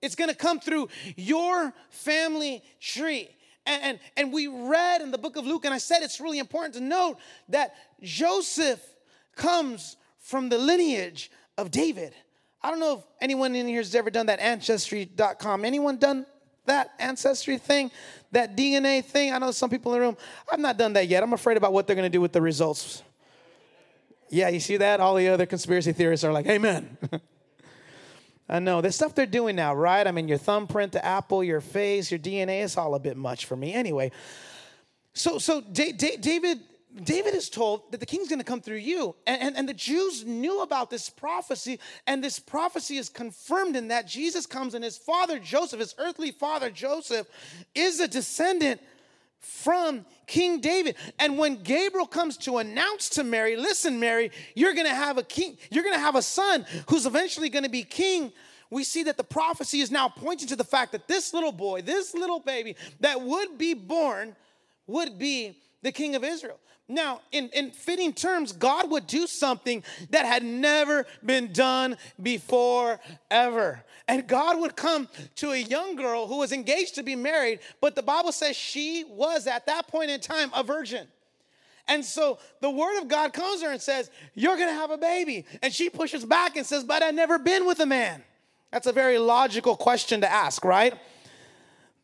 It's 0.00 0.14
gonna 0.14 0.34
come 0.34 0.60
through 0.60 0.88
your 1.16 1.74
family 1.90 2.62
tree. 2.80 3.28
And, 3.66 3.82
and, 3.82 3.98
and 4.16 4.32
we 4.32 4.46
read 4.46 5.02
in 5.02 5.10
the 5.10 5.18
book 5.18 5.36
of 5.36 5.44
Luke, 5.44 5.64
and 5.64 5.74
I 5.74 5.78
said 5.78 6.02
it's 6.02 6.20
really 6.20 6.38
important 6.38 6.74
to 6.74 6.80
note 6.80 7.18
that 7.48 7.74
Joseph 8.00 8.80
comes 9.34 9.96
from 10.18 10.48
the 10.48 10.58
lineage 10.58 11.30
of 11.58 11.70
David. 11.70 12.14
I 12.62 12.70
don't 12.70 12.80
know 12.80 12.98
if 12.98 13.04
anyone 13.20 13.54
in 13.54 13.66
here 13.66 13.78
has 13.78 13.94
ever 13.94 14.10
done 14.10 14.26
that 14.26 14.40
ancestry.com. 14.40 15.64
Anyone 15.64 15.98
done 15.98 16.26
that 16.64 16.90
ancestry 16.98 17.58
thing, 17.58 17.90
that 18.32 18.56
DNA 18.56 19.04
thing? 19.04 19.32
I 19.32 19.38
know 19.38 19.50
some 19.50 19.70
people 19.70 19.92
in 19.92 20.00
the 20.00 20.06
room. 20.06 20.16
I've 20.50 20.58
not 20.58 20.76
done 20.76 20.92
that 20.94 21.08
yet. 21.08 21.22
I'm 21.22 21.32
afraid 21.32 21.56
about 21.56 21.72
what 21.72 21.86
they're 21.86 21.96
going 21.96 22.10
to 22.10 22.16
do 22.16 22.20
with 22.20 22.32
the 22.32 22.40
results. 22.40 23.02
Yeah, 24.28 24.48
you 24.48 24.60
see 24.60 24.76
that? 24.78 25.00
All 25.00 25.14
the 25.14 25.28
other 25.28 25.46
conspiracy 25.46 25.92
theorists 25.92 26.24
are 26.24 26.32
like, 26.32 26.46
Amen. 26.46 26.96
I 28.48 28.60
know. 28.60 28.80
The 28.80 28.92
stuff 28.92 29.14
they're 29.14 29.26
doing 29.26 29.56
now, 29.56 29.74
right? 29.74 30.06
I 30.06 30.12
mean, 30.12 30.28
your 30.28 30.38
thumbprint, 30.38 30.92
the 30.92 31.04
apple, 31.04 31.42
your 31.42 31.60
face, 31.60 32.12
your 32.12 32.20
DNA 32.20 32.62
is 32.62 32.76
all 32.76 32.94
a 32.94 33.00
bit 33.00 33.16
much 33.16 33.46
for 33.46 33.56
me. 33.56 33.74
Anyway, 33.74 34.12
so 35.14 35.38
so 35.38 35.60
D- 35.60 35.92
D- 35.92 36.16
David 36.16 36.60
David 37.02 37.34
is 37.34 37.50
told 37.50 37.92
that 37.92 38.00
the 38.00 38.06
king's 38.06 38.28
going 38.28 38.38
to 38.38 38.44
come 38.44 38.60
through 38.60 38.78
you. 38.78 39.14
And, 39.26 39.42
and, 39.42 39.56
and, 39.56 39.68
the 39.68 39.74
Jews 39.74 40.24
knew 40.24 40.62
about 40.62 40.88
this 40.88 41.10
prophecy, 41.10 41.78
and 42.06 42.24
this 42.24 42.38
prophecy 42.38 42.96
is 42.96 43.10
confirmed 43.10 43.76
in 43.76 43.88
that 43.88 44.06
Jesus 44.06 44.46
comes 44.46 44.72
and 44.72 44.82
his 44.82 44.96
father 44.96 45.38
Joseph, 45.38 45.80
his 45.80 45.94
earthly 45.98 46.30
father 46.30 46.70
Joseph, 46.70 47.28
is 47.74 48.00
a 48.00 48.08
descendant 48.08 48.80
from 49.40 50.04
King 50.26 50.60
David. 50.60 50.96
And 51.18 51.38
when 51.38 51.62
Gabriel 51.62 52.06
comes 52.06 52.36
to 52.38 52.58
announce 52.58 53.08
to 53.10 53.24
Mary, 53.24 53.56
listen, 53.56 54.00
Mary, 54.00 54.30
you're 54.54 54.74
to 54.86 54.94
have 54.94 55.18
a 55.18 55.22
king, 55.22 55.56
you're 55.70 55.84
to 55.94 56.00
have 56.00 56.16
a 56.16 56.22
son 56.22 56.66
who's 56.88 57.06
eventually 57.06 57.48
to 57.64 57.70
be 57.70 57.82
king. 57.82 58.32
We 58.70 58.82
see 58.82 59.04
that 59.04 59.16
the 59.16 59.24
prophecy 59.24 59.80
is 59.80 59.90
now 59.90 60.08
pointing 60.08 60.48
to 60.48 60.56
the 60.56 60.64
fact 60.64 60.92
that 60.92 61.06
this 61.06 61.32
little 61.32 61.52
boy, 61.52 61.82
this 61.82 62.14
little 62.14 62.40
baby 62.40 62.76
that 63.00 63.20
would 63.20 63.58
be 63.58 63.74
born, 63.74 64.34
would 64.86 65.18
be 65.18 65.56
the 65.82 65.92
king 65.92 66.14
of 66.14 66.24
Israel. 66.24 66.58
Now, 66.88 67.20
in, 67.32 67.48
in 67.48 67.72
fitting 67.72 68.12
terms, 68.12 68.52
God 68.52 68.90
would 68.90 69.08
do 69.08 69.26
something 69.26 69.82
that 70.10 70.24
had 70.24 70.44
never 70.44 71.04
been 71.24 71.52
done 71.52 71.96
before, 72.22 73.00
ever. 73.28 73.82
And 74.06 74.26
God 74.28 74.60
would 74.60 74.76
come 74.76 75.08
to 75.36 75.50
a 75.50 75.56
young 75.56 75.96
girl 75.96 76.28
who 76.28 76.38
was 76.38 76.52
engaged 76.52 76.94
to 76.94 77.02
be 77.02 77.16
married, 77.16 77.58
but 77.80 77.96
the 77.96 78.04
Bible 78.04 78.30
says 78.30 78.54
she 78.54 79.04
was 79.08 79.48
at 79.48 79.66
that 79.66 79.88
point 79.88 80.12
in 80.12 80.20
time 80.20 80.50
a 80.54 80.62
virgin. 80.62 81.08
And 81.88 82.04
so 82.04 82.38
the 82.60 82.70
word 82.70 83.00
of 83.00 83.08
God 83.08 83.32
comes 83.32 83.60
to 83.60 83.66
her 83.66 83.72
and 83.72 83.80
says, 83.80 84.10
You're 84.34 84.56
gonna 84.56 84.72
have 84.72 84.90
a 84.90 84.98
baby. 84.98 85.44
And 85.62 85.72
she 85.72 85.90
pushes 85.90 86.24
back 86.24 86.56
and 86.56 86.66
says, 86.66 86.84
But 86.84 87.02
I've 87.02 87.14
never 87.14 87.38
been 87.38 87.66
with 87.66 87.80
a 87.80 87.86
man. 87.86 88.22
That's 88.72 88.86
a 88.86 88.92
very 88.92 89.18
logical 89.18 89.76
question 89.76 90.20
to 90.20 90.30
ask, 90.30 90.64
right? 90.64 90.94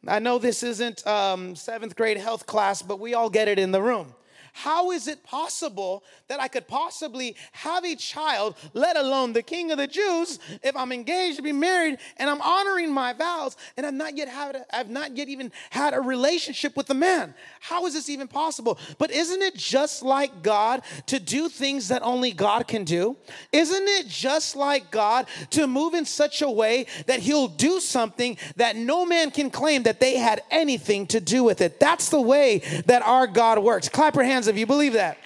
I 0.06 0.18
know 0.18 0.38
this 0.38 0.62
isn't 0.62 1.06
um, 1.06 1.54
seventh 1.54 1.94
grade 1.94 2.16
health 2.16 2.46
class, 2.46 2.82
but 2.82 2.98
we 2.98 3.14
all 3.14 3.30
get 3.30 3.46
it 3.48 3.58
in 3.58 3.70
the 3.70 3.80
room. 3.80 4.14
How 4.52 4.90
is 4.90 5.08
it 5.08 5.24
possible 5.24 6.04
that 6.28 6.40
I 6.40 6.48
could 6.48 6.68
possibly 6.68 7.36
have 7.52 7.84
a 7.84 7.96
child, 7.96 8.54
let 8.74 8.96
alone 8.96 9.32
the 9.32 9.42
king 9.42 9.70
of 9.70 9.78
the 9.78 9.86
Jews, 9.86 10.38
if 10.62 10.76
I'm 10.76 10.92
engaged 10.92 11.38
to 11.38 11.42
be 11.42 11.52
married 11.52 11.98
and 12.18 12.28
I'm 12.28 12.40
honoring 12.42 12.92
my 12.92 13.14
vows 13.14 13.56
and 13.76 13.86
I've 13.86 13.94
not 13.94 14.16
yet 14.16 14.28
had 14.28 14.64
I've 14.70 14.90
not 14.90 15.16
yet 15.16 15.28
even 15.28 15.52
had 15.70 15.94
a 15.94 16.00
relationship 16.00 16.76
with 16.76 16.86
the 16.86 16.94
man? 16.94 17.34
How 17.60 17.86
is 17.86 17.94
this 17.94 18.10
even 18.10 18.28
possible? 18.28 18.78
But 18.98 19.10
isn't 19.10 19.40
it 19.40 19.56
just 19.56 20.02
like 20.02 20.42
God 20.42 20.82
to 21.06 21.18
do 21.18 21.48
things 21.48 21.88
that 21.88 22.02
only 22.02 22.32
God 22.32 22.68
can 22.68 22.84
do? 22.84 23.16
Isn't 23.52 23.88
it 23.88 24.06
just 24.08 24.54
like 24.54 24.90
God 24.90 25.26
to 25.50 25.66
move 25.66 25.94
in 25.94 26.04
such 26.04 26.42
a 26.42 26.50
way 26.50 26.86
that 27.06 27.20
he'll 27.20 27.48
do 27.48 27.80
something 27.80 28.36
that 28.56 28.76
no 28.76 29.06
man 29.06 29.30
can 29.30 29.50
claim 29.50 29.84
that 29.84 29.98
they 29.98 30.16
had 30.18 30.42
anything 30.50 31.06
to 31.08 31.20
do 31.20 31.42
with 31.42 31.62
it? 31.62 31.80
That's 31.80 32.10
the 32.10 32.20
way 32.20 32.58
that 32.86 33.02
our 33.02 33.26
God 33.26 33.58
works. 33.58 33.88
Clap 33.88 34.14
your 34.14 34.24
hands 34.24 34.41
hands 34.42 34.48
if 34.48 34.58
you 34.58 34.66
believe 34.66 34.94
that. 34.94 35.18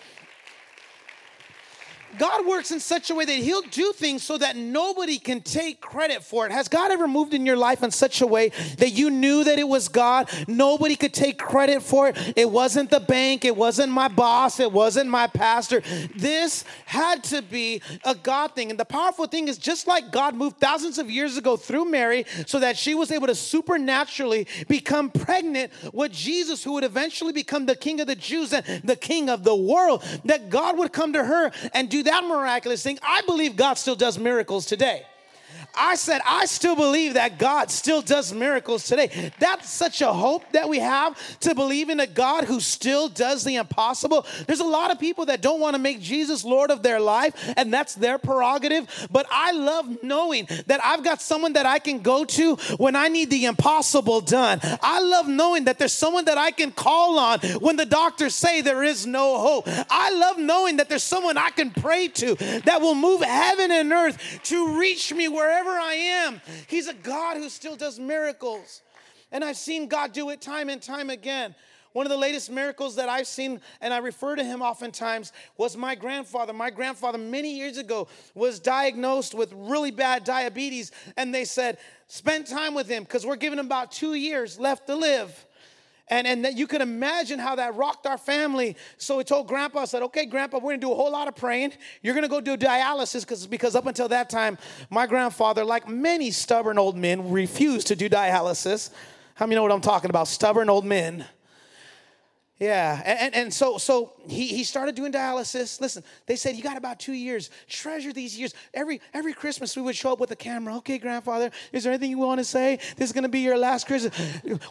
God 2.18 2.46
works 2.46 2.70
in 2.70 2.80
such 2.80 3.10
a 3.10 3.14
way 3.14 3.24
that 3.24 3.32
He'll 3.32 3.62
do 3.62 3.92
things 3.92 4.22
so 4.22 4.38
that 4.38 4.56
nobody 4.56 5.18
can 5.18 5.40
take 5.40 5.80
credit 5.80 6.22
for 6.22 6.46
it. 6.46 6.52
Has 6.52 6.68
God 6.68 6.90
ever 6.90 7.06
moved 7.06 7.34
in 7.34 7.46
your 7.46 7.56
life 7.56 7.82
in 7.82 7.90
such 7.90 8.20
a 8.20 8.26
way 8.26 8.50
that 8.78 8.90
you 8.90 9.10
knew 9.10 9.44
that 9.44 9.58
it 9.58 9.68
was 9.68 9.88
God? 9.88 10.30
Nobody 10.48 10.96
could 10.96 11.12
take 11.12 11.38
credit 11.38 11.82
for 11.82 12.08
it. 12.08 12.34
It 12.36 12.50
wasn't 12.50 12.90
the 12.90 13.00
bank, 13.00 13.44
it 13.44 13.56
wasn't 13.56 13.92
my 13.92 14.08
boss, 14.08 14.60
it 14.60 14.72
wasn't 14.72 15.10
my 15.10 15.26
pastor. 15.26 15.82
This 16.14 16.64
had 16.86 17.24
to 17.24 17.42
be 17.42 17.82
a 18.04 18.14
God 18.14 18.54
thing. 18.54 18.70
And 18.70 18.80
the 18.80 18.84
powerful 18.84 19.26
thing 19.26 19.48
is 19.48 19.58
just 19.58 19.86
like 19.86 20.10
God 20.10 20.34
moved 20.34 20.58
thousands 20.58 20.98
of 20.98 21.10
years 21.10 21.36
ago 21.36 21.56
through 21.56 21.86
Mary 21.86 22.24
so 22.46 22.60
that 22.60 22.76
she 22.76 22.94
was 22.94 23.10
able 23.10 23.26
to 23.26 23.34
supernaturally 23.34 24.46
become 24.68 25.10
pregnant 25.10 25.72
with 25.92 26.12
Jesus, 26.12 26.64
who 26.64 26.72
would 26.72 26.84
eventually 26.84 27.32
become 27.32 27.66
the 27.66 27.76
king 27.76 28.00
of 28.00 28.06
the 28.06 28.14
Jews 28.14 28.52
and 28.52 28.64
the 28.82 28.96
king 28.96 29.28
of 29.28 29.44
the 29.44 29.54
world, 29.54 30.02
that 30.24 30.50
God 30.50 30.78
would 30.78 30.92
come 30.92 31.12
to 31.12 31.24
her 31.24 31.50
and 31.74 31.88
do 31.88 32.02
that 32.06 32.24
miraculous 32.24 32.82
thing, 32.82 32.98
I 33.02 33.22
believe 33.22 33.56
God 33.56 33.74
still 33.74 33.96
does 33.96 34.18
miracles 34.18 34.66
today. 34.66 35.04
I 35.76 35.94
said, 35.94 36.20
I 36.26 36.46
still 36.46 36.76
believe 36.76 37.14
that 37.14 37.38
God 37.38 37.70
still 37.70 38.00
does 38.02 38.32
miracles 38.32 38.84
today. 38.84 39.32
That's 39.38 39.68
such 39.68 40.00
a 40.00 40.12
hope 40.12 40.44
that 40.52 40.68
we 40.68 40.78
have 40.78 41.38
to 41.40 41.54
believe 41.54 41.90
in 41.90 42.00
a 42.00 42.06
God 42.06 42.44
who 42.44 42.60
still 42.60 43.08
does 43.08 43.44
the 43.44 43.56
impossible. 43.56 44.26
There's 44.46 44.60
a 44.60 44.64
lot 44.64 44.90
of 44.90 44.98
people 44.98 45.26
that 45.26 45.40
don't 45.40 45.60
want 45.60 45.74
to 45.74 45.82
make 45.82 46.00
Jesus 46.00 46.44
Lord 46.44 46.70
of 46.70 46.82
their 46.82 47.00
life, 47.00 47.52
and 47.56 47.72
that's 47.72 47.94
their 47.94 48.18
prerogative. 48.18 49.08
But 49.10 49.26
I 49.30 49.52
love 49.52 50.02
knowing 50.02 50.48
that 50.66 50.80
I've 50.84 51.04
got 51.04 51.20
someone 51.20 51.54
that 51.54 51.66
I 51.66 51.78
can 51.78 52.00
go 52.00 52.24
to 52.24 52.56
when 52.76 52.96
I 52.96 53.08
need 53.08 53.30
the 53.30 53.44
impossible 53.44 54.20
done. 54.20 54.60
I 54.82 55.00
love 55.00 55.28
knowing 55.28 55.64
that 55.64 55.78
there's 55.78 55.92
someone 55.92 56.24
that 56.26 56.38
I 56.38 56.50
can 56.50 56.72
call 56.72 57.18
on 57.18 57.40
when 57.60 57.76
the 57.76 57.86
doctors 57.86 58.34
say 58.34 58.60
there 58.60 58.82
is 58.82 59.06
no 59.06 59.38
hope. 59.38 59.64
I 59.90 60.12
love 60.14 60.38
knowing 60.38 60.78
that 60.78 60.88
there's 60.88 61.02
someone 61.02 61.36
I 61.36 61.50
can 61.50 61.70
pray 61.70 62.08
to 62.08 62.34
that 62.64 62.80
will 62.80 62.94
move 62.94 63.22
heaven 63.22 63.70
and 63.70 63.92
earth 63.92 64.40
to 64.44 64.78
reach 64.78 65.12
me 65.12 65.28
wherever 65.28 65.65
wherever 65.66 65.80
I 65.80 65.94
am. 65.94 66.40
He's 66.68 66.88
a 66.88 66.94
God 66.94 67.36
who 67.36 67.48
still 67.48 67.76
does 67.76 67.98
miracles. 67.98 68.82
And 69.32 69.44
I've 69.44 69.56
seen 69.56 69.88
God 69.88 70.12
do 70.12 70.30
it 70.30 70.40
time 70.40 70.68
and 70.68 70.80
time 70.80 71.10
again. 71.10 71.54
One 71.92 72.04
of 72.04 72.10
the 72.10 72.18
latest 72.18 72.50
miracles 72.50 72.96
that 72.96 73.08
I've 73.08 73.26
seen, 73.26 73.60
and 73.80 73.92
I 73.92 73.98
refer 73.98 74.36
to 74.36 74.44
him 74.44 74.60
oftentimes, 74.60 75.32
was 75.56 75.78
my 75.78 75.94
grandfather. 75.94 76.52
My 76.52 76.68
grandfather, 76.68 77.16
many 77.16 77.56
years 77.56 77.78
ago, 77.78 78.08
was 78.34 78.60
diagnosed 78.60 79.34
with 79.34 79.50
really 79.54 79.90
bad 79.90 80.22
diabetes, 80.22 80.92
and 81.16 81.34
they 81.34 81.46
said, 81.46 81.78
Spend 82.06 82.46
time 82.46 82.74
with 82.74 82.86
him 82.86 83.02
because 83.02 83.24
we're 83.24 83.36
giving 83.36 83.58
him 83.58 83.66
about 83.66 83.92
two 83.92 84.12
years 84.12 84.60
left 84.60 84.86
to 84.88 84.94
live. 84.94 85.46
And, 86.08 86.26
and 86.26 86.44
that 86.44 86.56
you 86.56 86.66
can 86.68 86.82
imagine 86.82 87.38
how 87.38 87.56
that 87.56 87.74
rocked 87.74 88.06
our 88.06 88.18
family. 88.18 88.76
So 88.96 89.16
we 89.16 89.24
told 89.24 89.48
grandpa, 89.48 89.80
I 89.80 89.84
said, 89.86 90.02
okay, 90.02 90.24
grandpa, 90.24 90.58
we're 90.58 90.72
gonna 90.72 90.80
do 90.80 90.92
a 90.92 90.94
whole 90.94 91.10
lot 91.10 91.26
of 91.26 91.34
praying. 91.34 91.72
You're 92.00 92.14
gonna 92.14 92.28
go 92.28 92.40
do 92.40 92.56
dialysis 92.56 93.22
because 93.22 93.46
because 93.46 93.74
up 93.74 93.86
until 93.86 94.08
that 94.08 94.30
time, 94.30 94.56
my 94.88 95.06
grandfather, 95.06 95.64
like 95.64 95.88
many 95.88 96.30
stubborn 96.30 96.78
old 96.78 96.96
men, 96.96 97.32
refused 97.32 97.88
to 97.88 97.96
do 97.96 98.08
dialysis. 98.08 98.90
How 99.34 99.46
many 99.46 99.56
know 99.56 99.62
what 99.62 99.72
I'm 99.72 99.80
talking 99.80 100.10
about? 100.10 100.28
Stubborn 100.28 100.70
old 100.70 100.84
men. 100.84 101.26
Yeah, 102.58 103.02
and, 103.04 103.34
and, 103.34 103.52
so 103.52 103.76
so 103.76 104.14
he, 104.26 104.46
he 104.46 104.64
started 104.64 104.94
doing 104.94 105.12
dialysis. 105.12 105.78
Listen, 105.78 106.02
they 106.24 106.36
said 106.36 106.56
you 106.56 106.62
got 106.62 106.78
about 106.78 106.98
two 106.98 107.12
years. 107.12 107.50
Treasure 107.68 108.14
these 108.14 108.38
years. 108.38 108.54
Every 108.72 109.02
every 109.12 109.34
Christmas 109.34 109.76
we 109.76 109.82
would 109.82 109.94
show 109.94 110.12
up 110.14 110.20
with 110.20 110.30
a 110.30 110.36
camera. 110.36 110.76
Okay, 110.76 110.96
grandfather, 110.96 111.50
is 111.72 111.84
there 111.84 111.92
anything 111.92 112.10
you 112.10 112.16
want 112.16 112.38
to 112.38 112.44
say? 112.44 112.78
This 112.96 113.10
is 113.10 113.12
gonna 113.12 113.28
be 113.28 113.40
your 113.40 113.58
last 113.58 113.86
Christmas. 113.86 114.18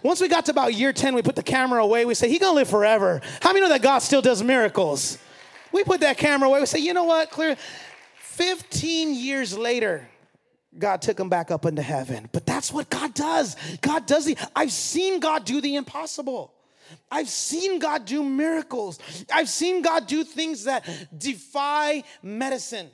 Once 0.01 0.19
we 0.19 0.27
got 0.27 0.45
to 0.45 0.51
about 0.51 0.73
year 0.73 0.93
10, 0.93 1.13
we 1.13 1.21
put 1.21 1.35
the 1.35 1.43
camera 1.43 1.83
away. 1.83 2.05
We 2.05 2.15
say, 2.15 2.27
He 2.27 2.39
gonna 2.39 2.55
live 2.55 2.69
forever. 2.69 3.21
How 3.41 3.51
many 3.53 3.61
know 3.61 3.69
that 3.69 3.83
God 3.83 3.99
still 3.99 4.21
does 4.21 4.41
miracles? 4.41 5.19
We 5.75 5.83
put 5.83 5.99
that 5.99 6.17
camera 6.17 6.47
away. 6.47 6.61
We 6.61 6.65
say, 6.67 6.79
you 6.79 6.93
know 6.93 7.03
what? 7.03 7.29
Clear. 7.29 7.57
15 8.21 9.13
years 9.13 9.57
later, 9.57 10.07
God 10.79 11.01
took 11.01 11.19
him 11.19 11.27
back 11.27 11.51
up 11.51 11.65
into 11.65 11.81
heaven. 11.81 12.29
But 12.31 12.45
that's 12.45 12.71
what 12.71 12.89
God 12.89 13.13
does. 13.13 13.57
God 13.81 14.05
does 14.05 14.23
the, 14.23 14.37
I've 14.55 14.71
seen 14.71 15.19
God 15.19 15.43
do 15.43 15.59
the 15.59 15.75
impossible. 15.75 16.54
I've 17.11 17.29
seen 17.29 17.79
God 17.79 18.05
do 18.05 18.23
miracles. 18.23 18.99
I've 19.33 19.49
seen 19.49 19.81
God 19.81 20.07
do 20.07 20.23
things 20.23 20.65
that 20.65 20.87
defy 21.17 22.03
medicine. 22.21 22.89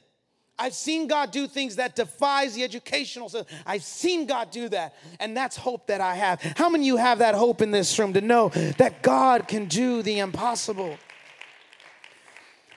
I've 0.62 0.76
seen 0.76 1.08
God 1.08 1.32
do 1.32 1.48
things 1.48 1.78
that 1.78 1.96
defies 1.96 2.54
the 2.54 2.64
educational 2.64 3.30
system. 3.30 3.58
I've 3.66 3.84
seen 3.84 4.28
God 4.28 4.52
do 4.52 4.70
that. 4.70 4.96
And 5.20 5.36
that's 5.36 5.58
hope 5.58 5.88
that 5.88 6.02
I 6.02 6.14
have. 6.14 6.40
How 6.56 6.70
many 6.70 6.84
of 6.84 6.88
you 6.88 6.98
have 6.98 7.20
that 7.20 7.34
hope 7.34 7.62
in 7.64 7.72
this 7.72 7.98
room 7.98 8.14
to 8.14 8.22
know 8.22 8.50
that 8.78 9.02
God 9.02 9.48
can 9.48 9.66
do 9.66 10.04
the 10.04 10.20
impossible? 10.20 10.98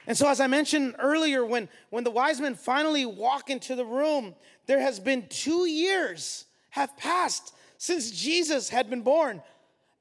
And 0.07 0.17
so, 0.17 0.29
as 0.29 0.41
I 0.41 0.47
mentioned 0.47 0.97
earlier, 0.99 1.45
when, 1.45 1.69
when 1.91 2.05
the 2.05 2.11
wise 2.11 2.41
men 2.41 2.55
finally 2.55 3.07
walk 3.07 3.51
into 3.51 3.75
the 3.75 3.85
room, 3.85 4.35
there 4.67 4.81
has 4.81 4.99
been 4.99 5.27
two 5.29 5.67
years 5.67 6.47
have 6.71 6.97
passed 6.97 7.55
since 7.79 8.11
Jesus 8.11 8.69
had 8.69 8.89
been 8.89 9.03
born. 9.03 9.43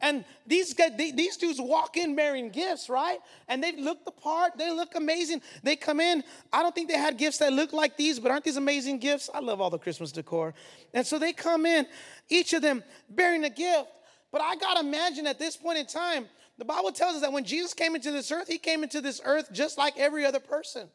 And 0.03 0.25
these 0.45 0.73
guys, 0.73 0.91
they, 0.97 1.11
these 1.11 1.37
dudes 1.37 1.61
walk 1.61 1.95
in 1.95 2.13
bearing 2.13 2.49
gifts, 2.49 2.89
right? 2.89 3.19
And 3.47 3.63
they 3.63 3.71
look 3.71 4.03
the 4.03 4.11
part. 4.11 4.57
They 4.57 4.69
look 4.69 4.95
amazing. 4.95 5.41
They 5.63 5.77
come 5.77 6.01
in. 6.01 6.25
I 6.51 6.61
don't 6.61 6.75
think 6.75 6.89
they 6.89 6.97
had 6.97 7.17
gifts 7.17 7.37
that 7.37 7.53
look 7.53 7.71
like 7.71 7.95
these, 7.95 8.19
but 8.19 8.29
aren't 8.29 8.43
these 8.43 8.57
amazing 8.57 8.99
gifts? 8.99 9.29
I 9.33 9.39
love 9.39 9.61
all 9.61 9.69
the 9.69 9.79
Christmas 9.79 10.11
decor. 10.11 10.53
And 10.93 11.07
so 11.07 11.17
they 11.17 11.31
come 11.31 11.65
in, 11.65 11.87
each 12.27 12.51
of 12.51 12.61
them 12.61 12.83
bearing 13.09 13.45
a 13.45 13.49
gift. 13.49 13.87
But 14.29 14.41
I 14.41 14.57
gotta 14.57 14.81
imagine 14.81 15.25
at 15.25 15.39
this 15.39 15.55
point 15.55 15.77
in 15.77 15.85
time, 15.85 16.25
the 16.57 16.65
Bible 16.65 16.91
tells 16.91 17.15
us 17.15 17.21
that 17.21 17.31
when 17.31 17.45
Jesus 17.45 17.73
came 17.73 17.95
into 17.95 18.11
this 18.11 18.29
earth, 18.29 18.49
he 18.49 18.57
came 18.57 18.83
into 18.83 18.99
this 18.99 19.21
earth 19.23 19.53
just 19.53 19.77
like 19.77 19.97
every 19.97 20.25
other 20.25 20.41
person. 20.41 20.89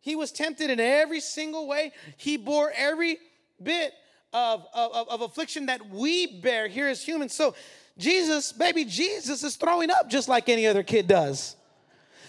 He 0.00 0.14
was 0.14 0.30
tempted 0.30 0.70
in 0.70 0.78
every 0.78 1.20
single 1.20 1.66
way. 1.66 1.92
He 2.16 2.36
bore 2.36 2.72
every 2.76 3.18
bit 3.60 3.94
of, 4.32 4.64
of, 4.72 5.08
of 5.08 5.20
affliction 5.22 5.66
that 5.66 5.90
we 5.90 6.40
bear 6.40 6.68
here 6.68 6.86
as 6.86 7.02
humans. 7.02 7.34
So 7.34 7.54
Jesus, 7.98 8.52
baby 8.52 8.84
Jesus, 8.84 9.42
is 9.42 9.56
throwing 9.56 9.90
up 9.90 10.08
just 10.08 10.28
like 10.28 10.48
any 10.48 10.66
other 10.66 10.82
kid 10.82 11.06
does. 11.06 11.56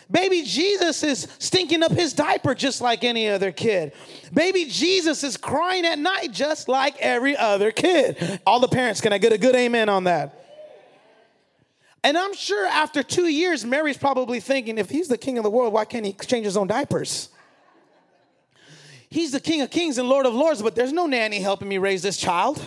Baby 0.10 0.44
Jesus 0.44 1.04
is 1.04 1.28
stinking 1.38 1.84
up 1.84 1.92
his 1.92 2.14
diaper 2.14 2.56
just 2.56 2.80
like 2.80 3.04
any 3.04 3.28
other 3.28 3.52
kid. 3.52 3.92
Baby 4.34 4.66
Jesus 4.66 5.24
is 5.24 5.36
crying 5.36 5.86
at 5.86 6.00
night 6.00 6.32
just 6.32 6.70
like 6.70 6.96
every 7.00 7.36
other 7.36 7.72
kid. 7.72 8.40
All 8.46 8.62
the 8.62 8.70
parents, 8.70 9.02
can 9.02 9.12
I 9.12 9.18
get 9.18 9.34
a 9.34 9.38
good 9.38 9.56
amen 9.56 9.90
on 9.90 10.06
that? 10.06 10.46
And 12.04 12.18
I'm 12.18 12.34
sure 12.34 12.66
after 12.68 13.04
two 13.04 13.28
years, 13.28 13.66
Mary's 13.66 13.98
probably 13.98 14.40
thinking, 14.40 14.78
if 14.78 14.90
he's 14.90 15.10
the 15.10 15.18
king 15.18 15.38
of 15.38 15.44
the 15.44 15.50
world, 15.50 15.74
why 15.74 15.84
can't 15.84 16.06
he 16.06 16.14
change 16.14 16.46
his 16.46 16.56
own 16.56 16.68
diapers? 16.68 17.28
He's 19.10 19.32
the 19.32 19.42
king 19.42 19.62
of 19.62 19.70
kings 19.72 19.98
and 19.98 20.08
lord 20.08 20.26
of 20.26 20.34
lords, 20.34 20.62
but 20.62 20.76
there's 20.76 20.94
no 20.94 21.06
nanny 21.06 21.40
helping 21.40 21.68
me 21.68 21.78
raise 21.78 22.02
this 22.02 22.16
child. 22.16 22.66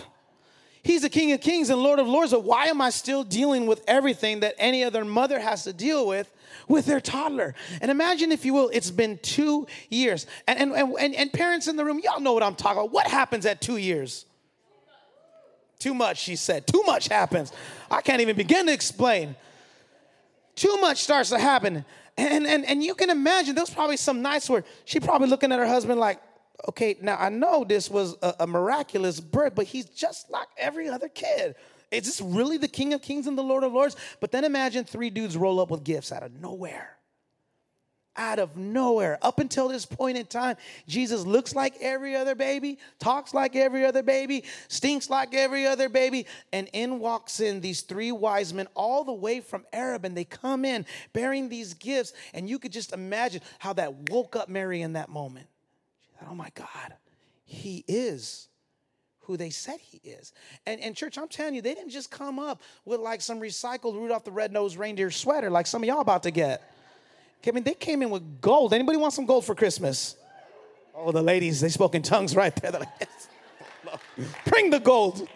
He's 0.83 1.03
the 1.03 1.09
king 1.09 1.31
of 1.31 1.41
kings 1.41 1.69
and 1.69 1.81
lord 1.81 1.99
of 1.99 2.07
lords, 2.07 2.31
but 2.31 2.43
why 2.43 2.65
am 2.65 2.81
I 2.81 2.89
still 2.89 3.23
dealing 3.23 3.67
with 3.67 3.83
everything 3.87 4.39
that 4.39 4.55
any 4.57 4.83
other 4.83 5.05
mother 5.05 5.39
has 5.39 5.63
to 5.65 5.73
deal 5.73 6.07
with 6.07 6.31
with 6.67 6.85
their 6.85 6.99
toddler. 7.01 7.53
And 7.81 7.91
imagine, 7.91 8.31
if 8.31 8.45
you 8.45 8.53
will, 8.53 8.69
it's 8.73 8.91
been 8.91 9.19
two 9.21 9.67
years. 9.89 10.27
And, 10.47 10.73
and, 10.73 10.95
and, 10.99 11.15
and 11.15 11.33
parents 11.33 11.67
in 11.67 11.75
the 11.75 11.85
room, 11.85 11.99
y'all 12.03 12.19
know 12.19 12.33
what 12.33 12.43
I'm 12.43 12.55
talking 12.55 12.79
about. 12.79 12.91
What 12.91 13.07
happens 13.07 13.45
at 13.45 13.61
two 13.61 13.77
years? 13.77 14.25
Too 15.79 15.93
much, 15.93 16.19
she 16.19 16.35
said. 16.35 16.67
Too 16.67 16.83
much 16.85 17.07
happens. 17.07 17.51
I 17.89 18.01
can't 18.01 18.21
even 18.21 18.35
begin 18.35 18.67
to 18.67 18.73
explain. 18.73 19.35
Too 20.55 20.77
much 20.79 21.01
starts 21.03 21.29
to 21.29 21.39
happen. 21.39 21.85
And, 22.17 22.45
and, 22.45 22.65
and 22.65 22.83
you 22.83 22.93
can 22.93 23.09
imagine, 23.09 23.55
there's 23.55 23.69
probably 23.69 23.97
some 23.97 24.21
nights 24.21 24.49
where 24.49 24.63
she 24.85 24.99
probably 24.99 25.27
looking 25.27 25.51
at 25.51 25.59
her 25.59 25.67
husband 25.67 25.99
like, 25.99 26.19
okay, 26.67 26.97
now 27.01 27.17
I 27.19 27.29
know 27.29 27.63
this 27.63 27.89
was 27.89 28.15
a, 28.21 28.35
a 28.41 28.47
miraculous 28.47 29.19
birth, 29.19 29.55
but 29.55 29.65
he's 29.65 29.85
just 29.85 30.29
like 30.29 30.47
every 30.57 30.89
other 30.89 31.09
kid. 31.09 31.55
Is 31.91 32.05
this 32.05 32.21
really 32.21 32.57
the 32.57 32.69
King 32.69 32.93
of 32.93 33.01
Kings 33.01 33.27
and 33.27 33.37
the 33.37 33.43
Lord 33.43 33.63
of 33.63 33.73
Lords? 33.73 33.97
But 34.21 34.31
then 34.31 34.45
imagine 34.45 34.85
three 34.85 35.09
dudes 35.09 35.35
roll 35.35 35.59
up 35.59 35.69
with 35.69 35.83
gifts 35.83 36.11
out 36.11 36.23
of 36.23 36.39
nowhere. 36.39 36.97
Out 38.15 38.39
of 38.39 38.55
nowhere. 38.55 39.17
Up 39.21 39.39
until 39.39 39.67
this 39.67 39.85
point 39.85 40.17
in 40.17 40.25
time, 40.25 40.55
Jesus 40.87 41.25
looks 41.25 41.53
like 41.53 41.75
every 41.81 42.15
other 42.15 42.35
baby, 42.35 42.77
talks 42.99 43.33
like 43.33 43.55
every 43.55 43.85
other 43.85 44.03
baby, 44.03 44.43
stinks 44.69 45.09
like 45.09 45.33
every 45.33 45.65
other 45.65 45.89
baby. 45.89 46.25
And 46.53 46.69
in 46.71 46.99
walks 46.99 47.41
in 47.41 47.59
these 47.59 47.81
three 47.81 48.11
wise 48.11 48.53
men, 48.53 48.67
all 48.73 49.03
the 49.03 49.13
way 49.13 49.41
from 49.41 49.65
Arab, 49.73 50.05
and 50.05 50.15
they 50.15 50.25
come 50.25 50.63
in 50.63 50.85
bearing 51.13 51.49
these 51.49 51.73
gifts. 51.73 52.13
And 52.33 52.49
you 52.49 52.59
could 52.59 52.71
just 52.71 52.93
imagine 52.93 53.41
how 53.59 53.73
that 53.73 54.09
woke 54.09 54.35
up 54.37 54.47
Mary 54.47 54.81
in 54.81 54.93
that 54.93 55.09
moment. 55.09 55.47
Thought, 56.21 56.31
oh 56.31 56.35
my 56.35 56.49
God, 56.53 56.93
he 57.43 57.83
is 57.87 58.47
who 59.21 59.37
they 59.37 59.49
said 59.49 59.79
he 59.79 59.97
is. 59.97 60.33
And, 60.65 60.79
and 60.81 60.95
church, 60.95 61.17
I'm 61.17 61.27
telling 61.27 61.55
you, 61.55 61.61
they 61.61 61.73
didn't 61.73 61.91
just 61.91 62.11
come 62.11 62.39
up 62.39 62.61
with 62.85 62.99
like 62.99 63.21
some 63.21 63.39
recycled 63.39 63.95
Rudolph 63.95 64.23
the 64.23 64.31
Red-Nosed 64.31 64.77
Reindeer 64.77 65.11
sweater 65.11 65.49
like 65.49 65.67
some 65.67 65.83
of 65.83 65.87
y'all 65.87 66.01
about 66.01 66.23
to 66.23 66.31
get. 66.31 66.61
I 67.45 67.51
mean, 67.51 67.63
they 67.63 67.73
came 67.73 68.03
in 68.03 68.11
with 68.11 68.39
gold. 68.39 68.73
Anybody 68.73 68.97
want 68.97 69.13
some 69.13 69.25
gold 69.25 69.45
for 69.45 69.55
Christmas? 69.55 70.15
Oh, 70.93 71.11
the 71.11 71.23
ladies, 71.23 71.59
they 71.59 71.69
spoke 71.69 71.95
in 71.95 72.03
tongues 72.03 72.35
right 72.35 72.55
there. 72.55 72.71
They're 72.71 72.81
like, 72.81 72.89
yes. 72.99 74.29
bring 74.45 74.69
the 74.69 74.79
gold. 74.79 75.27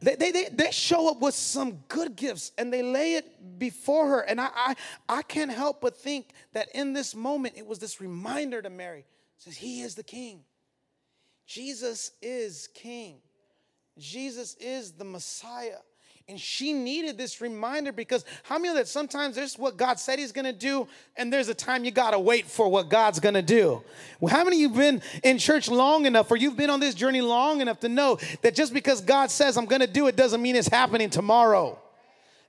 They, 0.00 0.16
they, 0.16 0.30
they, 0.32 0.48
they, 0.50 0.70
show 0.70 1.10
up 1.10 1.20
with 1.20 1.34
some 1.34 1.82
good 1.88 2.16
gifts 2.16 2.52
and 2.56 2.72
they 2.72 2.82
lay 2.82 3.14
it 3.14 3.58
before 3.58 4.08
her. 4.08 4.20
And 4.20 4.40
I, 4.40 4.48
I, 4.54 4.74
I 5.08 5.22
can't 5.22 5.52
help 5.52 5.82
but 5.82 5.96
think 5.96 6.30
that 6.52 6.68
in 6.74 6.94
this 6.94 7.14
moment, 7.14 7.54
it 7.56 7.66
was 7.66 7.78
this 7.78 8.00
reminder 8.00 8.62
to 8.62 8.70
Mary. 8.70 9.04
Says, 9.40 9.56
He 9.56 9.80
is 9.80 9.94
the 9.94 10.02
king. 10.02 10.40
Jesus 11.46 12.12
is 12.22 12.68
king. 12.74 13.16
Jesus 13.98 14.54
is 14.60 14.92
the 14.92 15.04
Messiah. 15.04 15.78
And 16.28 16.38
she 16.38 16.74
needed 16.74 17.18
this 17.18 17.40
reminder 17.40 17.90
because 17.90 18.24
how 18.44 18.58
many 18.58 18.68
of 18.68 18.76
that 18.76 18.86
sometimes 18.86 19.34
there's 19.34 19.58
what 19.58 19.78
God 19.78 19.98
said 19.98 20.18
He's 20.18 20.30
gonna 20.30 20.52
do, 20.52 20.86
and 21.16 21.32
there's 21.32 21.48
a 21.48 21.54
time 21.54 21.84
you 21.84 21.90
gotta 21.90 22.18
wait 22.18 22.46
for 22.46 22.68
what 22.68 22.90
God's 22.90 23.18
gonna 23.18 23.42
do. 23.42 23.82
Well, 24.20 24.32
how 24.32 24.44
many 24.44 24.56
of 24.56 24.60
you 24.60 24.68
been 24.78 25.02
in 25.24 25.38
church 25.38 25.68
long 25.68 26.04
enough 26.04 26.30
or 26.30 26.36
you've 26.36 26.56
been 26.56 26.70
on 26.70 26.78
this 26.78 26.94
journey 26.94 27.22
long 27.22 27.62
enough 27.62 27.80
to 27.80 27.88
know 27.88 28.18
that 28.42 28.54
just 28.54 28.74
because 28.74 29.00
God 29.00 29.30
says 29.30 29.56
I'm 29.56 29.66
gonna 29.66 29.86
do 29.86 30.06
it 30.06 30.16
doesn't 30.16 30.42
mean 30.42 30.54
it's 30.54 30.68
happening 30.68 31.08
tomorrow? 31.08 31.78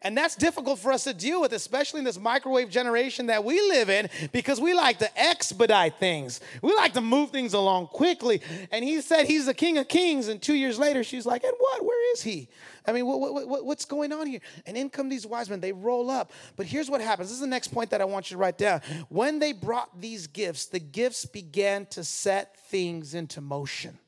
And 0.04 0.18
that's 0.18 0.36
difficult 0.36 0.80
for 0.80 0.92
us 0.92 1.04
to 1.04 1.14
deal 1.14 1.42
with, 1.42 1.54
especially 1.54 2.00
in 2.00 2.06
this 2.06 2.20
microwave 2.20 2.70
generation 2.70 3.28
that 3.28 3.44
we 3.44 3.60
live 3.60 3.90
in, 3.90 4.10
because 4.32 4.60
we 4.60 4.74
like 4.74 4.98
to 5.00 5.20
expedite 5.20 5.96
things. 6.00 6.42
We 6.62 6.74
like 6.76 6.94
to 6.94 7.02
move 7.02 7.30
things 7.30 7.54
along 7.54 7.88
quickly. 7.88 8.42
And 8.72 8.84
he 8.84 9.02
said 9.02 9.28
he's 9.28 9.46
the 9.46 9.54
king 9.54 9.78
of 9.78 9.88
kings. 9.88 10.28
And 10.28 10.42
two 10.42 10.56
years 10.56 10.80
later, 10.80 11.04
she's 11.04 11.26
like, 11.26 11.44
and 11.44 11.54
what? 11.58 11.86
Where 11.86 12.14
is 12.14 12.24
he? 12.24 12.48
I 12.88 12.94
mean, 12.94 13.06
what, 13.06 13.20
what, 13.20 13.48
what, 13.48 13.66
what's 13.66 13.86
going 13.86 14.12
on 14.12 14.26
here? 14.26 14.40
And 14.66 14.76
in 14.76 14.90
come 14.90 15.08
these 15.08 15.28
wise 15.28 15.50
men. 15.50 15.60
They 15.60 15.72
roll 15.72 16.10
up. 16.10 16.32
But 16.56 16.66
here's 16.66 16.90
what 16.90 17.00
happens. 17.02 17.30
This 17.30 17.36
is 17.36 17.42
the 17.42 17.48
next 17.48 17.68
point 17.68 17.92
that 17.92 18.02
I 18.02 18.06
want 18.06 18.32
you 18.32 18.36
to 18.36 18.40
write 18.40 18.58
down. 18.58 18.82
When 19.10 19.38
they 19.38 19.54
brought 19.54 20.02
these 20.02 20.26
gifts, 20.26 20.66
the 20.66 20.80
gifts 20.80 21.26
began 21.26 21.86
to 21.88 22.04
set 22.04 22.58
things 22.58 23.14
into 23.14 23.40
motion 23.40 24.00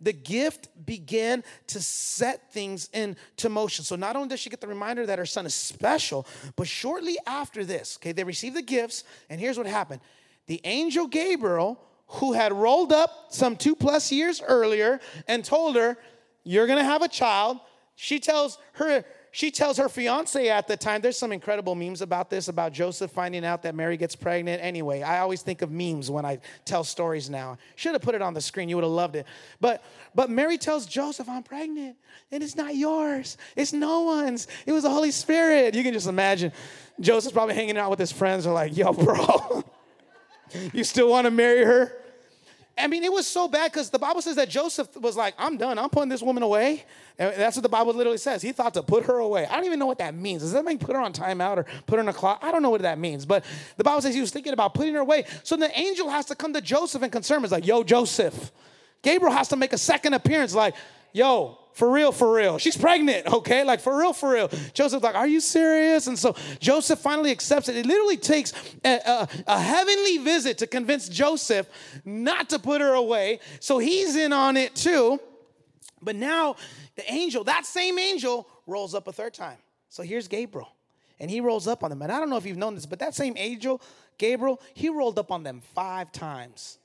the 0.00 0.12
gift 0.12 0.68
began 0.86 1.44
to 1.68 1.80
set 1.80 2.52
things 2.52 2.88
into 2.92 3.48
motion. 3.48 3.84
So 3.84 3.96
not 3.96 4.16
only 4.16 4.28
does 4.28 4.40
she 4.40 4.50
get 4.50 4.60
the 4.60 4.66
reminder 4.66 5.06
that 5.06 5.18
her 5.18 5.26
son 5.26 5.46
is 5.46 5.54
special, 5.54 6.26
but 6.56 6.66
shortly 6.66 7.18
after 7.26 7.64
this, 7.64 7.98
okay, 8.00 8.12
they 8.12 8.24
receive 8.24 8.54
the 8.54 8.62
gifts, 8.62 9.04
and 9.28 9.40
here's 9.40 9.58
what 9.58 9.66
happened. 9.66 10.00
The 10.46 10.60
angel 10.64 11.06
Gabriel, 11.06 11.80
who 12.06 12.32
had 12.32 12.52
rolled 12.52 12.92
up 12.92 13.26
some 13.28 13.56
two 13.56 13.76
plus 13.76 14.10
years 14.10 14.42
earlier 14.46 15.00
and 15.28 15.44
told 15.44 15.76
her, 15.76 15.96
You're 16.44 16.66
gonna 16.66 16.84
have 16.84 17.02
a 17.02 17.08
child, 17.08 17.58
she 17.94 18.18
tells 18.18 18.58
her 18.72 19.04
she 19.32 19.50
tells 19.50 19.76
her 19.78 19.88
fiance 19.88 20.48
at 20.48 20.66
the 20.66 20.76
time, 20.76 21.00
there's 21.00 21.16
some 21.16 21.30
incredible 21.30 21.74
memes 21.76 22.02
about 22.02 22.30
this, 22.30 22.48
about 22.48 22.72
Joseph 22.72 23.12
finding 23.12 23.44
out 23.44 23.62
that 23.62 23.74
Mary 23.76 23.96
gets 23.96 24.16
pregnant. 24.16 24.62
Anyway, 24.62 25.02
I 25.02 25.20
always 25.20 25.42
think 25.42 25.62
of 25.62 25.70
memes 25.70 26.10
when 26.10 26.24
I 26.24 26.40
tell 26.64 26.82
stories 26.82 27.30
now. 27.30 27.56
Should 27.76 27.92
have 27.92 28.02
put 28.02 28.16
it 28.16 28.22
on 28.22 28.34
the 28.34 28.40
screen, 28.40 28.68
you 28.68 28.76
would 28.76 28.84
have 28.84 28.90
loved 28.90 29.16
it. 29.16 29.26
But 29.60 29.84
but 30.14 30.30
Mary 30.30 30.58
tells 30.58 30.86
Joseph, 30.86 31.28
I'm 31.28 31.44
pregnant, 31.44 31.96
and 32.32 32.42
it's 32.42 32.56
not 32.56 32.74
yours, 32.74 33.36
it's 33.54 33.72
no 33.72 34.02
one's. 34.02 34.48
It 34.66 34.72
was 34.72 34.82
the 34.82 34.90
Holy 34.90 35.12
Spirit. 35.12 35.74
You 35.74 35.84
can 35.84 35.92
just 35.92 36.08
imagine 36.08 36.52
Joseph's 36.98 37.32
probably 37.32 37.54
hanging 37.54 37.78
out 37.78 37.90
with 37.90 38.00
his 38.00 38.10
friends, 38.10 38.46
are 38.46 38.52
like, 38.52 38.76
yo, 38.76 38.92
bro, 38.92 39.64
you 40.72 40.82
still 40.82 41.08
want 41.08 41.26
to 41.26 41.30
marry 41.30 41.64
her? 41.64 41.99
I 42.80 42.86
mean, 42.86 43.04
it 43.04 43.12
was 43.12 43.26
so 43.26 43.48
bad 43.48 43.70
because 43.72 43.90
the 43.90 43.98
Bible 43.98 44.22
says 44.22 44.36
that 44.36 44.48
Joseph 44.48 44.96
was 44.96 45.16
like, 45.16 45.34
I'm 45.38 45.56
done. 45.56 45.78
I'm 45.78 45.90
putting 45.90 46.08
this 46.08 46.22
woman 46.22 46.42
away. 46.42 46.84
And 47.18 47.34
that's 47.34 47.56
what 47.56 47.62
the 47.62 47.68
Bible 47.68 47.92
literally 47.92 48.18
says. 48.18 48.42
He 48.42 48.52
thought 48.52 48.74
to 48.74 48.82
put 48.82 49.04
her 49.04 49.18
away. 49.18 49.46
I 49.46 49.56
don't 49.56 49.66
even 49.66 49.78
know 49.78 49.86
what 49.86 49.98
that 49.98 50.14
means. 50.14 50.42
Does 50.42 50.52
that 50.52 50.64
mean 50.64 50.78
put 50.78 50.96
her 50.96 51.02
on 51.02 51.12
timeout 51.12 51.58
or 51.58 51.66
put 51.86 51.96
her 51.96 52.00
in 52.00 52.08
a 52.08 52.12
closet? 52.12 52.44
I 52.44 52.50
don't 52.50 52.62
know 52.62 52.70
what 52.70 52.82
that 52.82 52.98
means. 52.98 53.26
But 53.26 53.44
the 53.76 53.84
Bible 53.84 54.00
says 54.00 54.14
he 54.14 54.20
was 54.20 54.30
thinking 54.30 54.52
about 54.52 54.74
putting 54.74 54.94
her 54.94 55.00
away. 55.00 55.24
So 55.42 55.56
the 55.56 55.70
angel 55.78 56.08
has 56.08 56.26
to 56.26 56.34
come 56.34 56.52
to 56.54 56.60
Joseph 56.60 57.02
and 57.02 57.12
concern 57.12 57.38
him. 57.38 57.44
It's 57.44 57.52
like, 57.52 57.66
yo, 57.66 57.82
Joseph. 57.82 58.52
Gabriel 59.02 59.32
has 59.32 59.48
to 59.48 59.56
make 59.56 59.72
a 59.72 59.78
second 59.78 60.14
appearance, 60.14 60.54
like, 60.54 60.74
yo, 61.12 61.58
for 61.72 61.90
real, 61.90 62.12
for 62.12 62.34
real. 62.34 62.58
She's 62.58 62.76
pregnant, 62.76 63.26
okay? 63.32 63.64
Like, 63.64 63.80
for 63.80 63.96
real, 63.96 64.12
for 64.12 64.32
real. 64.32 64.48
Joseph's 64.74 65.02
like, 65.02 65.14
Are 65.14 65.26
you 65.26 65.40
serious? 65.40 66.06
And 66.08 66.18
so 66.18 66.36
Joseph 66.58 66.98
finally 66.98 67.30
accepts 67.30 67.68
it. 67.68 67.76
It 67.76 67.86
literally 67.86 68.16
takes 68.16 68.52
a, 68.84 69.00
a, 69.06 69.28
a, 69.46 69.60
heavenly 69.60 70.18
visit 70.18 70.58
to 70.58 70.66
convince 70.66 71.08
Joseph 71.08 71.68
not 72.04 72.50
to 72.50 72.58
put 72.58 72.80
her 72.80 72.92
away. 72.92 73.40
So 73.60 73.78
he's 73.78 74.16
in 74.16 74.32
on 74.32 74.56
it 74.56 74.74
too. 74.74 75.20
But 76.02 76.16
now 76.16 76.56
the 76.96 77.10
angel, 77.10 77.44
that 77.44 77.66
same 77.66 77.98
angel, 77.98 78.46
rolls 78.66 78.94
up 78.94 79.08
a 79.08 79.12
third 79.12 79.34
time. 79.34 79.58
So 79.88 80.02
here's 80.02 80.28
Gabriel. 80.28 80.68
And 81.18 81.30
he 81.30 81.40
rolls 81.40 81.68
up 81.68 81.84
on 81.84 81.90
them. 81.90 82.00
And 82.02 82.10
I 82.10 82.18
don't 82.18 82.30
know 82.30 82.36
if 82.36 82.46
you've 82.46 82.56
known 82.56 82.74
this, 82.74 82.86
but 82.86 82.98
that 83.00 83.14
same 83.14 83.34
angel, 83.36 83.80
Gabriel, 84.16 84.60
he 84.74 84.88
rolled 84.88 85.18
up 85.18 85.30
on 85.30 85.42
them 85.42 85.60
five 85.74 86.12
times. 86.12 86.78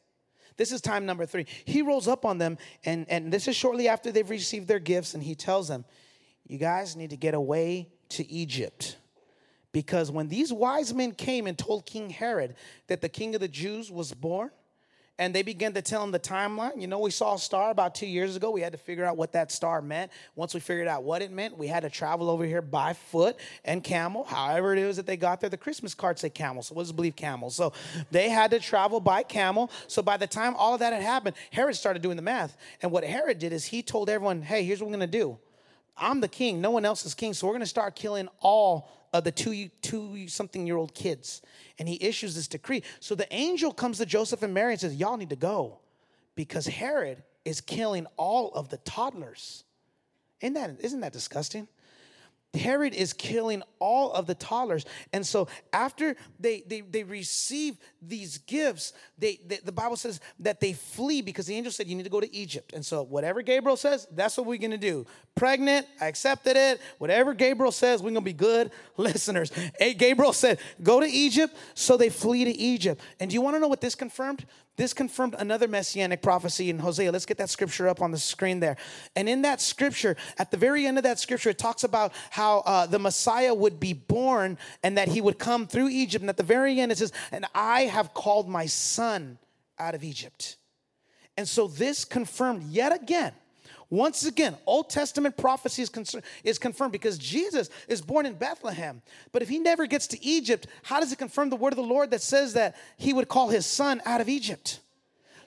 This 0.58 0.72
is 0.72 0.82
time 0.82 1.06
number 1.06 1.26
three. 1.26 1.46
He 1.66 1.82
rolls 1.82 2.08
up 2.08 2.26
on 2.26 2.38
them, 2.38 2.58
and, 2.86 3.06
and 3.10 3.32
this 3.32 3.48
is 3.48 3.56
shortly 3.56 3.88
after 3.88 4.12
they've 4.12 4.30
received 4.30 4.68
their 4.68 4.80
gifts, 4.80 5.14
and 5.14 5.22
he 5.22 5.36
tells 5.36 5.68
them, 5.68 5.86
You 6.48 6.58
guys 6.58 6.96
need 6.96 7.10
to 7.10 7.18
get 7.18 7.34
away 7.34 7.90
to 8.10 8.30
Egypt. 8.32 8.98
Because 9.72 10.10
when 10.10 10.30
these 10.30 10.54
wise 10.54 10.94
men 10.94 11.12
came 11.12 11.48
and 11.48 11.58
told 11.58 11.86
King 11.86 12.10
Herod 12.10 12.56
that 12.88 13.02
the 13.02 13.10
king 13.10 13.36
of 13.36 13.42
the 13.42 13.50
Jews 13.50 13.92
was 13.92 14.14
born, 14.14 14.52
and 15.18 15.34
they 15.34 15.44
began 15.44 15.74
to 15.74 15.82
tell 15.82 16.04
him 16.04 16.12
the 16.12 16.20
timeline. 16.20 16.82
You 16.82 16.88
know, 16.88 17.00
we 17.00 17.12
saw 17.12 17.36
a 17.36 17.40
star 17.40 17.72
about 17.72 17.96
two 17.96 18.08
years 18.08 18.36
ago. 18.36 18.52
We 18.52 18.62
had 18.62 18.74
to 18.74 18.78
figure 18.78 19.06
out 19.06 19.16
what 19.16 19.32
that 19.32 19.52
star 19.52 19.82
meant. 19.82 20.12
Once 20.36 20.54
we 20.54 20.60
figured 20.60 20.88
out 20.88 21.04
what 21.04 21.22
it 21.22 21.32
meant, 21.32 21.58
we 21.58 21.68
had 21.68 21.84
to 21.84 21.90
travel 21.90 22.30
over 22.30 22.46
here 22.46 22.62
by 22.62 22.94
foot 22.94 23.38
and 23.64 23.84
camel. 23.84 24.26
However, 24.26 24.74
it 24.74 24.80
is 24.80 24.98
that 24.98 25.06
they 25.06 25.18
got 25.18 25.40
there. 25.40 25.50
The 25.50 25.58
Christmas 25.58 25.94
cards 25.94 26.22
say 26.22 26.30
camel, 26.30 26.64
so 26.64 26.76
let's 26.76 26.92
believe 26.92 27.16
camel. 27.16 27.50
So 27.50 27.72
they 28.12 28.30
had 28.30 28.52
to 28.52 28.60
travel 28.60 29.00
by 29.00 29.24
camel. 29.24 29.72
So 29.88 30.02
by 30.02 30.18
the 30.18 30.28
time 30.28 30.54
all 30.56 30.74
of 30.74 30.80
that 30.82 30.92
had 30.92 31.02
happened, 31.02 31.36
Herod 31.52 31.76
started 31.76 32.02
doing 32.02 32.18
the 32.18 32.22
math. 32.22 32.58
And 32.82 32.92
what 32.92 33.04
Herod 33.04 33.40
did 33.40 33.54
is 33.54 33.66
he 33.66 33.82
told 33.82 34.10
everyone, 34.10 34.42
hey, 34.42 34.64
here's 34.64 34.82
what 34.82 34.88
we're 34.88 34.98
going 34.98 35.12
to 35.12 35.18
do. 35.18 35.38
I'm 35.98 36.20
the 36.20 36.28
king. 36.28 36.60
No 36.60 36.72
one 36.72 36.84
else 36.84 37.06
is 37.06 37.14
king. 37.14 37.34
So 37.34 37.48
we're 37.48 37.54
going 37.54 37.62
to 37.62 37.68
start 37.68 37.96
killing 37.96 38.28
all 38.42 38.90
of 39.14 39.24
the 39.24 39.32
two, 39.32 39.70
two 39.82 40.28
something 40.28 40.66
year 40.66 40.78
old 40.78 40.94
kids. 40.94 41.42
And 41.80 41.88
he 41.88 41.98
issues 42.02 42.36
this 42.36 42.48
decree. 42.48 42.84
So 43.00 43.16
the 43.16 43.32
angel 43.34 43.72
comes 43.72 43.98
to 43.98 44.06
Joseph 44.06 44.44
and 44.44 44.54
Mary 44.54 44.74
and 44.74 44.82
says, 44.82 44.96
Y'all 44.96 45.18
need 45.18 45.30
to 45.30 45.36
go 45.36 45.80
because 46.36 46.68
Herod 46.68 47.24
is 47.44 47.62
killing 47.62 48.08
all 48.18 48.52
of 48.52 48.70
the 48.70 48.78
toddlers. 48.78 49.64
Isn't 50.42 50.54
that, 50.54 50.78
isn't 50.80 51.00
that 51.00 51.14
disgusting? 51.14 51.68
Herod 52.56 52.94
is 52.94 53.14
killing 53.14 53.64
all 53.80 54.12
of 54.14 54.28
the 54.28 54.36
toddlers. 54.36 54.86
And 55.14 55.26
so 55.26 55.48
after 55.74 56.16
they 56.40 56.64
they, 56.68 56.82
they 56.82 57.04
receive 57.04 57.78
these 58.02 58.38
gifts, 58.40 58.94
they, 59.18 59.40
they, 59.46 59.58
the 59.58 59.72
Bible 59.72 59.96
says 59.96 60.20
that 60.40 60.60
they 60.60 60.74
flee 60.74 61.22
because 61.22 61.46
the 61.46 61.56
angel 61.56 61.72
said 61.72 61.88
you 61.88 61.96
need 61.96 62.04
to 62.04 62.10
go 62.10 62.20
to 62.20 62.36
Egypt. 62.36 62.74
And 62.74 62.86
so 62.86 63.04
whatever 63.04 63.42
Gabriel 63.42 63.78
says, 63.78 64.08
that's 64.12 64.38
what 64.38 64.46
we're 64.46 64.58
gonna 64.60 64.78
do. 64.78 65.06
Pregnant, 65.36 65.88
I 66.00 66.08
accepted 66.08 66.56
it. 66.56 66.82
Whatever 66.98 67.34
Gabriel 67.34 67.72
says, 67.72 68.02
we're 68.02 68.10
gonna 68.10 68.22
be 68.22 68.34
good 68.34 68.72
listeners. 68.98 69.52
Hey, 69.80 69.94
Gabriel 69.94 70.34
said, 70.34 70.60
go 70.82 71.00
to 71.00 71.08
Egypt. 71.08 71.56
So 71.74 71.98
they 71.98 72.10
flee 72.10 72.46
to 72.46 72.52
Egypt. 72.52 73.02
And 73.20 73.30
do 73.30 73.34
you 73.34 73.42
want 73.42 73.56
to 73.56 73.60
know 73.60 73.68
what 73.68 73.82
this 73.82 73.96
confirmed? 73.96 74.46
This 74.78 74.94
confirmed 74.94 75.36
another 75.40 75.68
messianic 75.68 76.22
prophecy 76.22 76.70
in 76.70 76.80
Hosea. 76.80 77.12
Let's 77.12 77.26
get 77.26 77.38
that 77.38 77.50
scripture 77.50 77.88
up 77.88 78.02
on 78.02 78.12
the 78.12 78.18
screen 78.18 78.60
there. 78.60 78.76
And 79.16 79.30
in 79.30 79.44
that 79.44 79.62
scripture, 79.62 80.18
at 80.38 80.52
the 80.52 80.58
very 80.58 80.86
end 80.86 80.98
of 80.98 81.04
that 81.04 81.18
scripture, 81.18 81.52
it 81.52 81.58
talks 81.58 81.86
about 81.86 82.12
how 82.30 82.60
uh, 82.60 82.86
the 82.86 83.00
Messiah 83.00 83.54
would 83.54 83.80
be 83.80 83.94
born 83.94 84.58
and 84.84 84.98
that 84.98 85.08
he 85.08 85.22
would 85.22 85.40
come 85.40 85.66
through 85.66 85.90
Egypt. 85.90 86.22
And 86.22 86.30
at 86.30 86.36
the 86.36 86.44
very 86.44 86.80
end, 86.80 86.92
it 86.92 86.98
says, 86.98 87.14
And 87.32 87.46
I 87.56 87.84
have 87.84 88.14
called 88.14 88.50
my 88.50 88.66
son 88.66 89.38
out 89.80 89.96
of 89.96 90.04
Egypt. 90.04 90.58
And 91.38 91.48
so 91.48 91.68
this 91.68 92.04
confirmed 92.04 92.64
yet 92.64 92.94
again 92.94 93.34
once 93.90 94.26
again, 94.26 94.58
Old 94.66 94.90
Testament 94.90 95.38
prophecy 95.38 95.82
is, 95.82 95.90
con- 95.90 96.06
is, 96.44 96.58
confirmed 96.58 96.92
because 96.92 97.18
Jesus 97.18 97.70
is 97.88 98.02
born 98.02 98.26
in 98.26 98.34
Bethlehem. 98.34 99.02
But 99.32 99.42
if 99.42 99.50
he 99.50 99.60
never 99.60 99.86
gets 99.86 100.08
to 100.08 100.26
Egypt, 100.26 100.68
how 100.84 101.00
does 101.00 101.12
it 101.12 101.18
confirm 101.18 101.50
the 101.50 101.56
word 101.56 101.74
of 101.74 101.78
the 101.78 101.84
Lord 101.84 102.12
that 102.12 102.22
says 102.22 102.54
that 102.54 102.76
he 102.98 103.14
would 103.14 103.28
call 103.28 103.50
his 103.50 103.66
son 103.66 104.02
out 104.06 104.22
of 104.22 104.30
Egypt? 104.30 104.80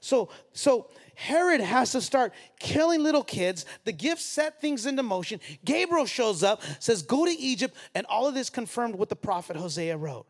So, 0.01 0.29
so 0.53 0.89
Herod 1.17 1.61
has 1.61 1.93
to 1.93 2.01
start 2.01 2.33
killing 2.61 3.03
little 3.03 3.25
kids. 3.25 3.67
The 3.85 3.93
gifts 3.93 4.25
set 4.25 4.61
things 4.61 4.87
into 4.87 5.03
motion. 5.03 5.41
Gabriel 5.65 6.07
shows 6.07 6.45
up, 6.45 6.63
says, 6.79 7.03
Go 7.03 7.25
to 7.25 7.33
Egypt. 7.33 7.75
And 7.95 8.07
all 8.07 8.29
of 8.29 8.35
this 8.35 8.51
confirmed 8.51 8.95
what 8.95 9.09
the 9.09 9.17
prophet 9.17 9.57
Hosea 9.57 9.97
wrote 9.97 10.27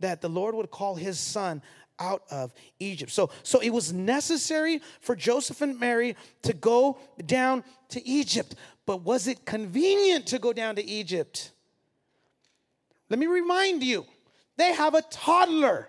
that 0.00 0.20
the 0.20 0.28
Lord 0.28 0.54
would 0.54 0.70
call 0.70 0.96
his 0.96 1.20
son 1.20 1.62
out 2.00 2.22
of 2.30 2.52
Egypt. 2.80 3.12
So, 3.12 3.30
so 3.42 3.60
it 3.60 3.70
was 3.70 3.92
necessary 3.92 4.80
for 5.00 5.14
Joseph 5.14 5.60
and 5.60 5.78
Mary 5.78 6.16
to 6.42 6.52
go 6.52 6.98
down 7.26 7.62
to 7.90 8.06
Egypt. 8.06 8.54
But 8.86 9.02
was 9.02 9.28
it 9.28 9.44
convenient 9.44 10.26
to 10.28 10.38
go 10.38 10.52
down 10.52 10.76
to 10.76 10.84
Egypt? 10.84 11.52
Let 13.08 13.18
me 13.18 13.26
remind 13.26 13.82
you, 13.82 14.06
they 14.56 14.72
have 14.72 14.94
a 14.94 15.02
toddler. 15.02 15.88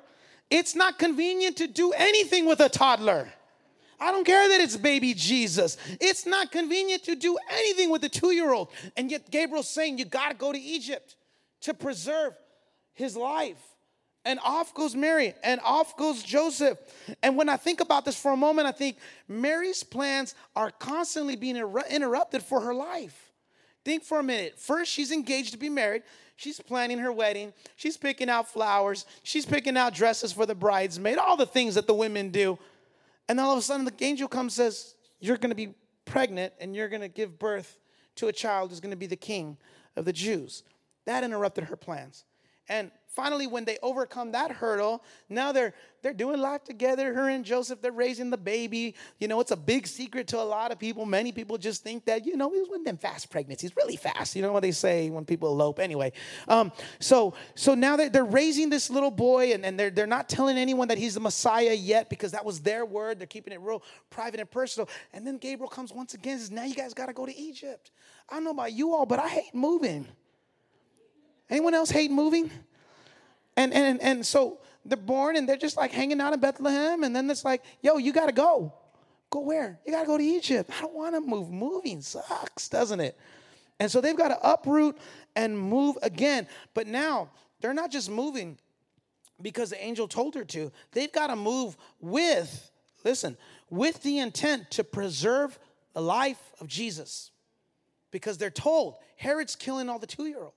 It's 0.49 0.75
not 0.75 0.99
convenient 0.99 1.57
to 1.57 1.67
do 1.67 1.93
anything 1.93 2.45
with 2.45 2.59
a 2.59 2.69
toddler. 2.69 3.31
I 3.99 4.11
don't 4.11 4.25
care 4.25 4.49
that 4.49 4.59
it's 4.59 4.75
baby 4.75 5.13
Jesus. 5.13 5.77
It's 5.99 6.25
not 6.25 6.51
convenient 6.51 7.03
to 7.03 7.15
do 7.15 7.37
anything 7.51 7.91
with 7.91 8.03
a 8.03 8.09
two 8.09 8.31
year 8.31 8.51
old. 8.51 8.69
And 8.97 9.11
yet, 9.11 9.29
Gabriel's 9.29 9.69
saying 9.69 9.99
you 9.99 10.05
got 10.05 10.29
to 10.29 10.35
go 10.35 10.51
to 10.51 10.59
Egypt 10.59 11.15
to 11.61 11.75
preserve 11.75 12.33
his 12.93 13.15
life. 13.15 13.61
And 14.23 14.39
off 14.43 14.75
goes 14.75 14.95
Mary, 14.95 15.33
and 15.43 15.59
off 15.63 15.97
goes 15.97 16.21
Joseph. 16.21 16.77
And 17.23 17.35
when 17.35 17.49
I 17.49 17.57
think 17.57 17.81
about 17.81 18.05
this 18.05 18.19
for 18.19 18.31
a 18.31 18.37
moment, 18.37 18.67
I 18.67 18.71
think 18.71 18.97
Mary's 19.27 19.83
plans 19.83 20.35
are 20.55 20.69
constantly 20.69 21.35
being 21.35 21.55
interrupted 21.55 22.43
for 22.43 22.61
her 22.61 22.73
life. 22.73 23.31
Think 23.83 24.03
for 24.03 24.19
a 24.19 24.23
minute. 24.23 24.59
First, 24.59 24.91
she's 24.91 25.11
engaged 25.11 25.53
to 25.53 25.57
be 25.57 25.69
married. 25.69 26.03
She's 26.35 26.59
planning 26.59 26.99
her 26.99 27.11
wedding. 27.11 27.51
She's 27.75 27.97
picking 27.97 28.29
out 28.29 28.47
flowers. 28.47 29.05
She's 29.23 29.45
picking 29.45 29.75
out 29.75 29.93
dresses 29.93 30.31
for 30.31 30.45
the 30.45 30.55
bridesmaid, 30.55 31.17
all 31.17 31.35
the 31.35 31.45
things 31.47 31.75
that 31.75 31.87
the 31.87 31.93
women 31.93 32.29
do. 32.29 32.59
And 33.27 33.39
all 33.39 33.53
of 33.53 33.57
a 33.57 33.61
sudden, 33.61 33.85
the 33.85 33.93
angel 34.03 34.27
comes 34.27 34.57
and 34.59 34.71
says, 34.71 34.95
You're 35.19 35.37
going 35.37 35.49
to 35.49 35.55
be 35.55 35.73
pregnant 36.05 36.53
and 36.59 36.75
you're 36.75 36.89
going 36.89 37.01
to 37.01 37.07
give 37.07 37.39
birth 37.39 37.79
to 38.15 38.27
a 38.27 38.33
child 38.33 38.69
who's 38.69 38.79
going 38.79 38.91
to 38.91 38.97
be 38.97 39.07
the 39.07 39.15
king 39.15 39.57
of 39.95 40.05
the 40.05 40.13
Jews. 40.13 40.63
That 41.05 41.23
interrupted 41.23 41.65
her 41.65 41.75
plans. 41.75 42.25
And 42.69 42.91
finally 43.15 43.47
when 43.47 43.65
they 43.65 43.77
overcome 43.81 44.31
that 44.31 44.51
hurdle 44.51 45.03
now 45.29 45.51
they're 45.51 45.73
they're 46.01 46.13
doing 46.13 46.39
life 46.39 46.63
together. 46.63 47.13
Her 47.13 47.29
and 47.29 47.45
joseph 47.45 47.81
they're 47.81 47.91
raising 47.91 48.29
the 48.29 48.37
baby. 48.37 48.95
You 49.19 49.27
know 49.27 49.39
it's 49.39 49.51
a 49.51 49.57
big 49.57 49.85
secret 49.85 50.27
to 50.29 50.39
a 50.39 50.43
lot 50.43 50.71
of 50.71 50.79
people. 50.79 51.05
Many 51.05 51.31
people 51.31 51.57
just 51.57 51.83
think 51.83 52.05
that 52.05 52.25
you 52.25 52.35
know 52.35 52.51
it 52.53 52.59
was 52.59 52.69
one 52.69 52.79
of 52.79 52.85
them 52.85 52.97
fast 52.97 53.29
pregnancies 53.29 53.75
really 53.75 53.95
fast. 53.95 54.35
You 54.35 54.41
know 54.41 54.51
what 54.51 54.61
they 54.61 54.71
say 54.71 55.09
when 55.09 55.25
people 55.25 55.49
elope. 55.49 55.79
Anyway 55.79 56.11
um, 56.47 56.71
so 56.99 57.33
so 57.55 57.75
now 57.75 57.95
they're, 57.95 58.09
they're 58.09 58.25
raising 58.25 58.69
this 58.69 58.89
little 58.89 59.11
boy 59.11 59.53
and, 59.53 59.65
and 59.65 59.79
they're, 59.79 59.89
they're 59.89 60.07
not 60.07 60.27
telling 60.27 60.57
anyone 60.57 60.87
that 60.87 60.97
he's 60.97 61.13
the 61.13 61.19
messiah 61.19 61.73
yet 61.73 62.09
because 62.09 62.31
that 62.31 62.43
was 62.43 62.59
their 62.61 62.85
word. 62.85 63.19
They're 63.19 63.27
keeping 63.27 63.53
it 63.53 63.61
real 63.61 63.83
private 64.09 64.39
and 64.39 64.49
personal. 64.49 64.89
And 65.13 65.25
then 65.25 65.37
gabriel 65.37 65.69
comes 65.69 65.93
once 65.93 66.13
again 66.13 66.39
says 66.39 66.51
now 66.51 66.63
you 66.63 66.75
guys 66.75 66.93
got 66.93 67.07
to 67.07 67.13
go 67.13 67.25
to 67.25 67.37
egypt. 67.37 67.91
I 68.29 68.35
don't 68.35 68.43
know 68.43 68.51
about 68.51 68.73
you 68.73 68.93
all 68.93 69.05
but 69.05 69.19
i 69.19 69.27
hate 69.27 69.53
moving. 69.53 70.07
Anyone 71.49 71.73
else 71.73 71.89
hate 71.89 72.11
moving 72.11 72.49
and, 73.57 73.73
and, 73.73 74.01
and 74.01 74.25
so 74.25 74.59
they're 74.85 74.97
born 74.97 75.35
and 75.35 75.47
they're 75.47 75.57
just 75.57 75.77
like 75.77 75.91
hanging 75.91 76.21
out 76.21 76.33
in 76.33 76.39
Bethlehem. 76.39 77.03
And 77.03 77.15
then 77.15 77.29
it's 77.29 77.45
like, 77.45 77.63
yo, 77.81 77.97
you 77.97 78.13
got 78.13 78.27
to 78.27 78.31
go. 78.31 78.73
Go 79.29 79.41
where? 79.41 79.79
You 79.85 79.93
got 79.93 80.01
to 80.01 80.07
go 80.07 80.17
to 80.17 80.23
Egypt. 80.23 80.69
I 80.77 80.81
don't 80.81 80.93
want 80.93 81.15
to 81.15 81.21
move. 81.21 81.49
Moving 81.49 82.01
sucks, 82.01 82.67
doesn't 82.69 82.99
it? 82.99 83.17
And 83.79 83.89
so 83.89 84.01
they've 84.01 84.17
got 84.17 84.29
to 84.29 84.39
uproot 84.47 84.97
and 85.35 85.57
move 85.57 85.97
again. 86.01 86.47
But 86.73 86.87
now 86.87 87.29
they're 87.61 87.73
not 87.73 87.91
just 87.91 88.09
moving 88.09 88.57
because 89.41 89.69
the 89.69 89.83
angel 89.83 90.07
told 90.07 90.35
her 90.35 90.43
to, 90.45 90.71
they've 90.91 91.11
got 91.11 91.27
to 91.27 91.35
move 91.35 91.77
with, 91.99 92.71
listen, 93.03 93.37
with 93.69 94.01
the 94.03 94.19
intent 94.19 94.69
to 94.71 94.83
preserve 94.83 95.57
the 95.93 96.01
life 96.01 96.53
of 96.59 96.67
Jesus. 96.67 97.31
Because 98.11 98.37
they're 98.37 98.49
told 98.49 98.95
Herod's 99.15 99.55
killing 99.55 99.87
all 99.87 99.99
the 99.99 100.07
two 100.07 100.25
year 100.25 100.43
olds. 100.43 100.55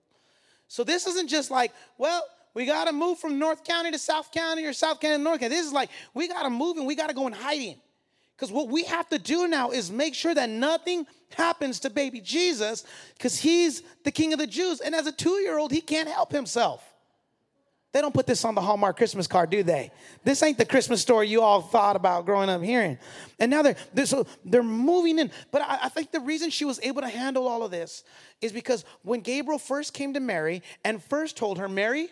So 0.66 0.82
this 0.82 1.06
isn't 1.06 1.28
just 1.28 1.50
like, 1.50 1.72
well, 1.98 2.24
we 2.54 2.66
got 2.66 2.86
to 2.86 2.92
move 2.92 3.18
from 3.18 3.38
North 3.38 3.64
County 3.64 3.90
to 3.90 3.98
South 3.98 4.30
County 4.30 4.64
or 4.64 4.72
South 4.72 5.00
County 5.00 5.16
to 5.16 5.22
North 5.22 5.40
County. 5.40 5.54
This 5.54 5.66
is 5.66 5.72
like, 5.72 5.90
we 6.14 6.28
got 6.28 6.44
to 6.44 6.50
move 6.50 6.76
and 6.76 6.86
we 6.86 6.94
got 6.94 7.08
to 7.08 7.14
go 7.14 7.26
in 7.26 7.32
hiding. 7.32 7.76
Because 8.36 8.50
what 8.50 8.68
we 8.68 8.84
have 8.84 9.08
to 9.10 9.18
do 9.18 9.46
now 9.46 9.70
is 9.70 9.90
make 9.90 10.14
sure 10.14 10.34
that 10.34 10.48
nothing 10.48 11.06
happens 11.34 11.80
to 11.80 11.90
baby 11.90 12.20
Jesus 12.20 12.84
because 13.16 13.38
he's 13.38 13.82
the 14.04 14.10
king 14.10 14.32
of 14.32 14.38
the 14.38 14.46
Jews. 14.46 14.80
And 14.80 14.94
as 14.94 15.06
a 15.06 15.12
two 15.12 15.34
year 15.40 15.58
old, 15.58 15.72
he 15.72 15.80
can't 15.80 16.08
help 16.08 16.32
himself. 16.32 16.94
They 17.92 18.00
don't 18.00 18.12
put 18.12 18.26
this 18.26 18.44
on 18.44 18.56
the 18.56 18.60
Hallmark 18.60 18.96
Christmas 18.96 19.28
card, 19.28 19.50
do 19.50 19.62
they? 19.62 19.92
This 20.24 20.42
ain't 20.42 20.58
the 20.58 20.64
Christmas 20.64 21.00
story 21.00 21.28
you 21.28 21.42
all 21.42 21.62
thought 21.62 21.94
about 21.94 22.26
growing 22.26 22.48
up 22.48 22.60
hearing. 22.60 22.98
And 23.38 23.52
now 23.52 23.62
they're, 23.62 23.76
they're 23.92 24.06
so 24.06 24.26
they're 24.44 24.64
moving 24.64 25.20
in. 25.20 25.30
But 25.52 25.62
I, 25.62 25.78
I 25.84 25.88
think 25.90 26.10
the 26.10 26.18
reason 26.18 26.50
she 26.50 26.64
was 26.64 26.80
able 26.82 27.02
to 27.02 27.08
handle 27.08 27.46
all 27.46 27.62
of 27.62 27.70
this 27.70 28.02
is 28.40 28.50
because 28.50 28.84
when 29.02 29.20
Gabriel 29.20 29.60
first 29.60 29.94
came 29.94 30.12
to 30.14 30.20
Mary 30.20 30.64
and 30.84 31.00
first 31.04 31.36
told 31.36 31.58
her, 31.58 31.68
Mary, 31.68 32.08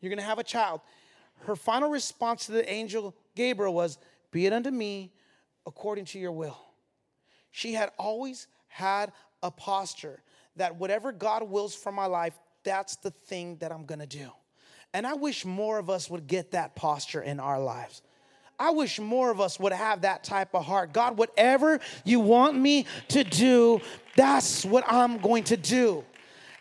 you're 0.00 0.10
going 0.10 0.18
to 0.18 0.24
have 0.24 0.38
a 0.38 0.44
child. 0.44 0.80
Her 1.40 1.56
final 1.56 1.90
response 1.90 2.46
to 2.46 2.52
the 2.52 2.68
angel 2.70 3.14
Gabriel 3.34 3.74
was, 3.74 3.98
Be 4.30 4.46
it 4.46 4.52
unto 4.52 4.70
me 4.70 5.12
according 5.66 6.04
to 6.06 6.18
your 6.18 6.32
will. 6.32 6.58
She 7.50 7.72
had 7.72 7.90
always 7.98 8.46
had 8.68 9.12
a 9.42 9.50
posture 9.50 10.22
that 10.56 10.76
whatever 10.76 11.12
God 11.12 11.42
wills 11.48 11.74
for 11.74 11.92
my 11.92 12.06
life, 12.06 12.38
that's 12.64 12.96
the 12.96 13.10
thing 13.10 13.56
that 13.58 13.72
I'm 13.72 13.84
going 13.84 14.00
to 14.00 14.06
do. 14.06 14.30
And 14.92 15.06
I 15.06 15.14
wish 15.14 15.44
more 15.44 15.78
of 15.78 15.90
us 15.90 16.08
would 16.08 16.26
get 16.26 16.52
that 16.52 16.76
posture 16.76 17.20
in 17.20 17.40
our 17.40 17.60
lives. 17.60 18.02
I 18.58 18.70
wish 18.70 19.00
more 19.00 19.30
of 19.30 19.40
us 19.40 19.58
would 19.58 19.72
have 19.72 20.02
that 20.02 20.22
type 20.22 20.54
of 20.54 20.64
heart. 20.64 20.92
God, 20.92 21.18
whatever 21.18 21.80
you 22.04 22.20
want 22.20 22.56
me 22.56 22.86
to 23.08 23.24
do, 23.24 23.80
that's 24.16 24.64
what 24.64 24.84
I'm 24.86 25.18
going 25.18 25.44
to 25.44 25.56
do. 25.56 26.04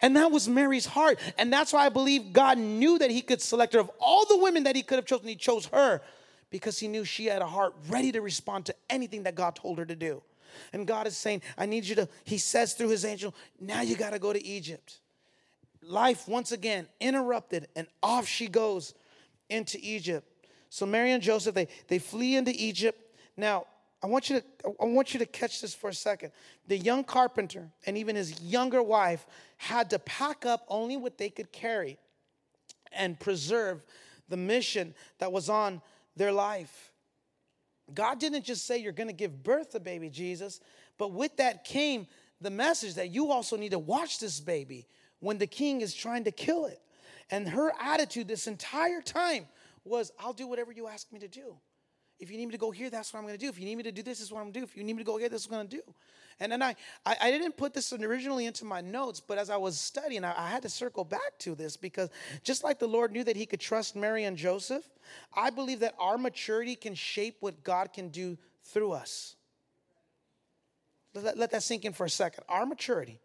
And 0.04 0.18
that 0.18 0.32
was 0.32 0.50
Mary's 0.50 0.86
heart. 0.86 1.18
And 1.38 1.52
that's 1.52 1.72
why 1.72 1.86
I 1.86 1.90
believe 1.90 2.34
God 2.34 2.58
knew 2.58 3.00
that 3.00 3.10
He 3.10 3.22
could 3.22 3.42
select 3.42 3.74
her. 3.74 3.80
Of 3.80 3.90
all 4.00 4.26
the 4.26 4.38
women 4.38 4.66
that 4.66 4.76
He 4.76 4.84
could 4.84 4.98
have 4.98 5.06
chosen, 5.06 5.30
He 5.30 5.36
chose 5.36 5.66
her 5.68 6.02
because 6.50 6.78
He 6.78 6.90
knew 6.90 7.06
she 7.06 7.26
had 7.28 7.42
a 7.42 7.48
heart 7.48 7.74
ready 7.88 8.12
to 8.12 8.22
respond 8.22 8.66
to 8.66 8.76
anything 8.90 9.24
that 9.24 9.34
God 9.34 9.56
told 9.56 9.80
her 9.80 9.86
to 9.86 9.96
do. 9.96 10.22
And 10.74 10.86
God 10.86 11.08
is 11.08 11.16
saying, 11.16 11.42
I 11.58 11.66
need 11.66 11.86
you 11.86 11.96
to, 11.96 12.10
He 12.26 12.38
says 12.38 12.74
through 12.74 12.90
His 12.90 13.06
angel, 13.06 13.34
now 13.62 13.82
you 13.82 13.96
got 13.96 14.12
to 14.12 14.20
go 14.20 14.34
to 14.34 14.46
Egypt. 14.46 15.00
Life 15.82 16.28
once 16.28 16.52
again 16.52 16.88
interrupted, 17.00 17.70
and 17.74 17.88
off 18.04 18.28
she 18.28 18.50
goes 18.50 18.94
into 19.50 19.78
Egypt. 19.82 20.28
So 20.70 20.86
Mary 20.86 21.14
and 21.14 21.24
Joseph, 21.24 21.56
they, 21.56 21.70
they 21.88 22.00
flee 22.00 22.36
into 22.36 22.52
Egypt. 22.52 23.00
Now, 23.38 23.68
I 24.04 24.08
want 24.08 24.30
you 24.30 24.42
to 24.42 24.46
I 24.82 24.86
want 24.86 25.14
you 25.14 25.20
to 25.20 25.26
catch 25.26 25.62
this 25.62 25.74
for 25.74 25.90
a 25.90 25.94
second. 25.94 26.32
The 26.68 26.78
young 26.78 27.06
carpenter 27.06 27.70
and 27.86 27.98
even 27.98 28.18
his 28.18 28.42
younger 28.42 28.84
wife 28.84 29.26
had 29.58 29.90
to 29.92 30.00
pack 30.00 30.46
up 30.46 30.66
only 30.68 30.98
what 30.98 31.18
they 31.18 31.30
could 31.30 31.52
carry 31.54 31.98
and 32.92 33.18
preserve 33.18 33.86
the 34.28 34.38
mission 34.38 34.94
that 35.20 35.32
was 35.32 35.50
on 35.50 35.82
their 36.18 36.34
life. 36.34 36.92
God 37.94 38.20
didn't 38.20 38.44
just 38.44 38.66
say 38.66 38.78
you're 38.78 38.92
going 38.92 39.08
to 39.08 39.14
give 39.14 39.42
birth 39.44 39.72
to 39.72 39.80
baby 39.80 40.10
Jesus, 40.10 40.60
but 40.98 41.12
with 41.12 41.38
that 41.38 41.64
came 41.64 42.08
the 42.42 42.50
message 42.50 42.96
that 42.96 43.10
you 43.10 43.32
also 43.32 43.56
need 43.56 43.72
to 43.72 43.80
watch 43.80 44.20
this 44.20 44.40
baby 44.40 44.86
when 45.20 45.38
the 45.38 45.48
king 45.48 45.82
is 45.82 45.94
trying 45.94 46.26
to 46.26 46.32
kill 46.32 46.66
it. 46.66 46.82
And 47.32 47.48
her 47.48 47.72
attitude 47.80 48.28
this 48.28 48.48
entire 48.48 49.02
time 49.02 49.48
was, 49.86 50.12
I'll 50.20 50.34
do 50.34 50.48
whatever 50.48 50.72
you 50.72 50.88
ask 50.88 51.12
me 51.12 51.20
to 51.20 51.28
do. 51.28 51.56
If 52.24 52.32
you 52.32 52.38
need 52.38 52.46
me 52.46 52.54
to 52.54 52.58
go 52.58 52.72
here, 52.72 52.90
that's 52.90 53.14
what 53.14 53.20
I'm 53.20 53.26
going 53.26 53.38
to 53.38 53.40
do. 53.40 53.50
If 53.50 53.60
you 53.60 53.66
need 53.66 53.76
me 53.76 53.84
to 53.84 53.92
do 53.92 54.02
this, 54.02 54.20
this 54.20 54.28
is 54.28 54.32
what 54.32 54.40
I'm 54.40 54.46
going 54.46 54.54
to 54.54 54.60
do. 54.62 54.64
If 54.64 54.78
you 54.78 54.84
need 54.86 54.94
me 54.94 55.00
to 55.00 55.06
go 55.06 55.18
here, 55.18 55.28
this 55.28 55.42
is 55.42 55.50
what 55.50 55.58
I'm 55.58 55.68
going 55.68 55.72
to 55.72 55.78
do. 55.78 55.94
And 56.40 56.50
then 56.54 56.64
I, 56.64 56.74
I, 57.06 57.18
I, 57.22 57.32
didn't 57.32 57.58
put 57.58 57.74
this 57.74 57.92
originally 57.92 58.46
into 58.46 58.64
my 58.64 58.80
notes, 58.80 59.20
but 59.20 59.38
as 59.38 59.50
I 59.50 59.58
was 59.58 59.78
studying, 59.78 60.24
I, 60.24 60.34
I 60.36 60.48
had 60.48 60.62
to 60.62 60.70
circle 60.70 61.04
back 61.04 61.38
to 61.40 61.54
this 61.54 61.76
because 61.76 62.10
just 62.42 62.64
like 62.64 62.80
the 62.80 62.88
Lord 62.88 63.12
knew 63.12 63.26
that 63.26 63.36
He 63.36 63.46
could 63.46 63.60
trust 63.60 63.98
Mary 63.98 64.24
and 64.24 64.38
Joseph, 64.38 64.88
I 65.36 65.50
believe 65.50 65.82
that 65.82 65.96
our 66.00 66.18
maturity 66.18 66.76
can 66.76 66.96
shape 66.96 67.36
what 67.42 67.62
God 67.62 67.92
can 67.92 68.08
do 68.08 68.38
through 68.64 68.94
us. 68.94 69.36
Let, 71.14 71.38
let 71.38 71.52
that 71.52 71.62
sink 71.62 71.84
in 71.84 71.92
for 71.92 72.06
a 72.06 72.10
second. 72.10 72.46
Our 72.48 72.66
maturity 72.66 73.20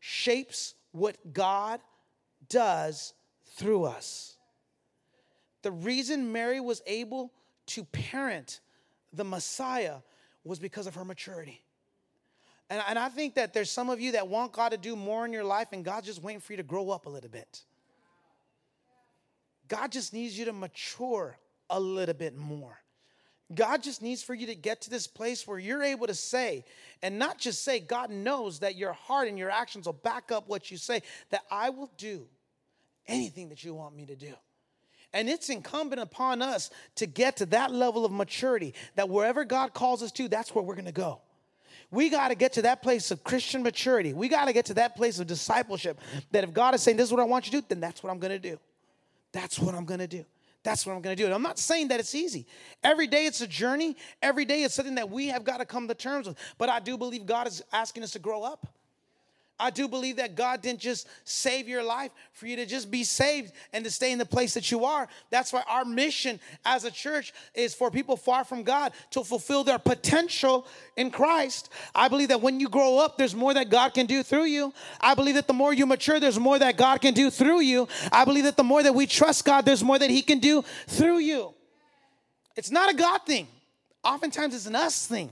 shapes 0.00 0.74
what 0.90 1.32
God 1.32 1.78
does 2.48 3.14
through 3.54 3.84
us. 3.84 4.36
The 5.62 5.70
reason 5.70 6.32
Mary 6.32 6.58
was 6.58 6.82
able 6.84 7.32
to 7.66 7.84
parent 7.84 8.60
the 9.12 9.24
Messiah 9.24 9.96
was 10.44 10.58
because 10.58 10.86
of 10.86 10.94
her 10.94 11.04
maturity. 11.04 11.62
And, 12.68 12.82
and 12.88 12.98
I 12.98 13.08
think 13.08 13.34
that 13.34 13.52
there's 13.52 13.70
some 13.70 13.90
of 13.90 14.00
you 14.00 14.12
that 14.12 14.28
want 14.28 14.52
God 14.52 14.70
to 14.70 14.78
do 14.78 14.96
more 14.96 15.24
in 15.24 15.32
your 15.32 15.44
life, 15.44 15.68
and 15.72 15.84
God's 15.84 16.06
just 16.06 16.22
waiting 16.22 16.40
for 16.40 16.52
you 16.52 16.56
to 16.58 16.62
grow 16.62 16.90
up 16.90 17.06
a 17.06 17.10
little 17.10 17.30
bit. 17.30 17.62
God 19.68 19.92
just 19.92 20.12
needs 20.12 20.38
you 20.38 20.44
to 20.46 20.52
mature 20.52 21.36
a 21.68 21.78
little 21.78 22.14
bit 22.14 22.36
more. 22.36 22.78
God 23.52 23.82
just 23.82 24.00
needs 24.00 24.22
for 24.22 24.34
you 24.34 24.46
to 24.46 24.54
get 24.54 24.82
to 24.82 24.90
this 24.90 25.08
place 25.08 25.46
where 25.46 25.58
you're 25.58 25.82
able 25.82 26.06
to 26.06 26.14
say, 26.14 26.64
and 27.02 27.18
not 27.18 27.38
just 27.38 27.64
say, 27.64 27.80
God 27.80 28.10
knows 28.10 28.60
that 28.60 28.76
your 28.76 28.92
heart 28.92 29.26
and 29.26 29.36
your 29.36 29.50
actions 29.50 29.86
will 29.86 29.92
back 29.92 30.30
up 30.30 30.48
what 30.48 30.70
you 30.70 30.76
say, 30.76 31.02
that 31.30 31.42
I 31.50 31.70
will 31.70 31.90
do 31.96 32.26
anything 33.08 33.48
that 33.48 33.64
you 33.64 33.74
want 33.74 33.96
me 33.96 34.06
to 34.06 34.14
do. 34.14 34.34
And 35.12 35.28
it's 35.28 35.48
incumbent 35.48 36.00
upon 36.00 36.40
us 36.40 36.70
to 36.96 37.06
get 37.06 37.36
to 37.38 37.46
that 37.46 37.72
level 37.72 38.04
of 38.04 38.12
maturity 38.12 38.74
that 38.94 39.08
wherever 39.08 39.44
God 39.44 39.74
calls 39.74 40.02
us 40.02 40.12
to, 40.12 40.28
that's 40.28 40.54
where 40.54 40.62
we're 40.62 40.76
gonna 40.76 40.92
go. 40.92 41.20
We 41.90 42.08
got 42.08 42.28
to 42.28 42.36
get 42.36 42.52
to 42.52 42.62
that 42.62 42.82
place 42.82 43.10
of 43.10 43.24
Christian 43.24 43.62
maturity. 43.62 44.12
We 44.12 44.28
got 44.28 44.44
to 44.44 44.52
get 44.52 44.66
to 44.66 44.74
that 44.74 44.94
place 44.94 45.18
of 45.18 45.26
discipleship 45.26 45.98
that 46.30 46.44
if 46.44 46.52
God 46.52 46.74
is 46.74 46.82
saying, 46.82 46.96
This 46.96 47.08
is 47.08 47.12
what 47.12 47.20
I 47.20 47.24
want 47.24 47.46
you 47.46 47.52
to 47.52 47.60
do, 47.60 47.66
then 47.68 47.80
that's 47.80 48.02
what 48.02 48.10
I'm 48.10 48.20
going 48.20 48.30
to 48.30 48.38
do. 48.38 48.58
That's 49.32 49.58
what 49.58 49.74
I'm 49.74 49.84
going 49.84 50.00
to 50.00 50.06
do. 50.06 50.24
That's 50.62 50.86
what 50.86 50.94
I'm 50.94 51.00
going 51.00 51.16
to 51.16 51.20
do. 51.20 51.26
And 51.26 51.34
I'm 51.34 51.42
not 51.42 51.58
saying 51.58 51.88
that 51.88 52.00
it's 52.00 52.14
easy. 52.14 52.46
Every 52.84 53.06
day 53.06 53.24
it's 53.26 53.40
a 53.40 53.46
journey. 53.46 53.96
Every 54.20 54.44
day 54.44 54.62
it's 54.62 54.74
something 54.74 54.96
that 54.96 55.08
we 55.08 55.28
have 55.28 55.42
got 55.42 55.58
to 55.58 55.64
come 55.64 55.88
to 55.88 55.94
terms 55.94 56.28
with. 56.28 56.36
But 56.58 56.68
I 56.68 56.80
do 56.80 56.98
believe 56.98 57.26
God 57.26 57.46
is 57.46 57.62
asking 57.72 58.02
us 58.02 58.12
to 58.12 58.18
grow 58.18 58.42
up. 58.42 58.66
I 59.60 59.70
do 59.70 59.86
believe 59.86 60.16
that 60.16 60.34
God 60.34 60.62
didn't 60.62 60.80
just 60.80 61.06
save 61.24 61.68
your 61.68 61.82
life 61.82 62.10
for 62.32 62.46
you 62.46 62.56
to 62.56 62.66
just 62.66 62.90
be 62.90 63.04
saved 63.04 63.52
and 63.72 63.84
to 63.84 63.90
stay 63.90 64.10
in 64.10 64.18
the 64.18 64.24
place 64.24 64.54
that 64.54 64.70
you 64.70 64.84
are. 64.86 65.06
That's 65.28 65.52
why 65.52 65.62
our 65.68 65.84
mission 65.84 66.40
as 66.64 66.84
a 66.84 66.90
church 66.90 67.34
is 67.54 67.74
for 67.74 67.90
people 67.90 68.16
far 68.16 68.44
from 68.44 68.62
God 68.62 68.92
to 69.10 69.22
fulfill 69.22 69.62
their 69.62 69.78
potential 69.78 70.66
in 70.96 71.10
Christ. 71.10 71.68
I 71.94 72.08
believe 72.08 72.28
that 72.28 72.40
when 72.40 72.58
you 72.58 72.68
grow 72.68 72.98
up, 72.98 73.18
there's 73.18 73.34
more 73.34 73.52
that 73.52 73.68
God 73.68 73.92
can 73.92 74.06
do 74.06 74.22
through 74.22 74.46
you. 74.46 74.72
I 75.00 75.14
believe 75.14 75.34
that 75.34 75.46
the 75.46 75.52
more 75.52 75.74
you 75.74 75.84
mature, 75.84 76.18
there's 76.18 76.38
more 76.38 76.58
that 76.58 76.78
God 76.78 77.02
can 77.02 77.12
do 77.12 77.30
through 77.30 77.60
you. 77.60 77.86
I 78.10 78.24
believe 78.24 78.44
that 78.44 78.56
the 78.56 78.64
more 78.64 78.82
that 78.82 78.94
we 78.94 79.06
trust 79.06 79.44
God, 79.44 79.66
there's 79.66 79.84
more 79.84 79.98
that 79.98 80.10
He 80.10 80.22
can 80.22 80.38
do 80.38 80.64
through 80.86 81.18
you. 81.18 81.54
It's 82.56 82.70
not 82.70 82.90
a 82.90 82.94
God 82.94 83.20
thing, 83.26 83.46
oftentimes, 84.02 84.54
it's 84.54 84.66
an 84.66 84.74
us 84.74 85.06
thing. 85.06 85.30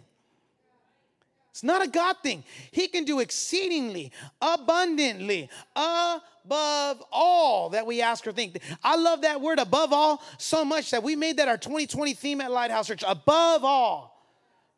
It's 1.59 1.65
not 1.65 1.85
a 1.85 1.89
God 1.89 2.15
thing. 2.23 2.45
He 2.71 2.87
can 2.87 3.05
do 3.05 3.19
exceedingly, 3.19 4.13
abundantly, 4.41 5.51
above 5.75 7.03
all 7.11 7.71
that 7.71 7.85
we 7.85 8.01
ask 8.01 8.25
or 8.29 8.31
think. 8.31 8.61
I 8.81 8.95
love 8.95 9.23
that 9.23 9.41
word 9.41 9.59
above 9.59 9.93
all 9.93 10.23
so 10.39 10.65
much 10.65 10.93
that 10.93 11.03
we 11.03 11.17
made 11.17 11.39
that 11.39 11.49
our 11.49 11.59
2020 11.59 12.15
theme 12.15 12.41
at 12.41 12.53
Lighthouse 12.53 12.87
Church. 12.87 13.03
Above 13.05 13.65
all. 13.65 14.25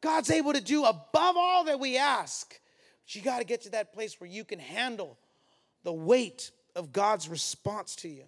God's 0.01 0.31
able 0.31 0.55
to 0.55 0.62
do 0.62 0.87
above 0.87 1.37
all 1.37 1.64
that 1.64 1.79
we 1.79 1.99
ask. 1.99 2.59
But 3.05 3.14
you 3.14 3.21
got 3.21 3.40
to 3.40 3.45
get 3.45 3.61
to 3.64 3.71
that 3.73 3.93
place 3.93 4.19
where 4.19 4.31
you 4.31 4.43
can 4.43 4.59
handle 4.59 5.19
the 5.83 5.93
weight 5.93 6.51
of 6.75 6.95
God's 6.95 7.29
response 7.29 7.95
to 7.97 8.09
you, 8.09 8.25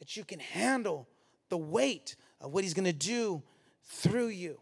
that 0.00 0.16
you 0.16 0.24
can 0.24 0.40
handle 0.40 1.06
the 1.48 1.56
weight 1.56 2.16
of 2.40 2.52
what 2.52 2.64
He's 2.64 2.74
going 2.74 2.86
to 2.86 2.92
do 2.92 3.40
through 3.84 4.30
you. 4.30 4.58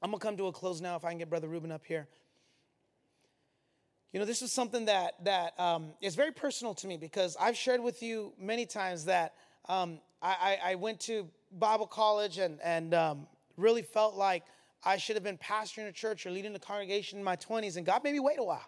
I'm 0.00 0.10
gonna 0.10 0.20
come 0.20 0.36
to 0.36 0.46
a 0.46 0.52
close 0.52 0.80
now 0.80 0.96
if 0.96 1.04
I 1.04 1.10
can 1.10 1.18
get 1.18 1.28
Brother 1.28 1.48
Ruben 1.48 1.72
up 1.72 1.84
here. 1.84 2.06
You 4.12 4.20
know, 4.20 4.26
this 4.26 4.42
is 4.42 4.52
something 4.52 4.86
that 4.86 5.22
that 5.24 5.58
um, 5.58 5.92
is 6.00 6.14
very 6.14 6.32
personal 6.32 6.74
to 6.74 6.86
me 6.86 6.96
because 6.96 7.36
I've 7.38 7.56
shared 7.56 7.82
with 7.82 8.02
you 8.02 8.32
many 8.38 8.64
times 8.64 9.04
that 9.06 9.34
um, 9.68 10.00
I, 10.22 10.58
I, 10.64 10.74
went 10.76 10.98
to 11.00 11.28
Bible 11.52 11.86
college 11.86 12.38
and 12.38 12.58
and 12.62 12.94
um, 12.94 13.26
really 13.56 13.82
felt 13.82 14.14
like 14.14 14.44
I 14.82 14.96
should 14.96 15.16
have 15.16 15.24
been 15.24 15.36
pastoring 15.36 15.88
a 15.88 15.92
church 15.92 16.24
or 16.24 16.30
leading 16.30 16.54
a 16.54 16.58
congregation 16.58 17.18
in 17.18 17.24
my 17.24 17.36
20s, 17.36 17.76
and 17.76 17.84
God 17.84 18.02
made 18.02 18.14
me 18.14 18.20
wait 18.20 18.38
a 18.38 18.44
while. 18.44 18.66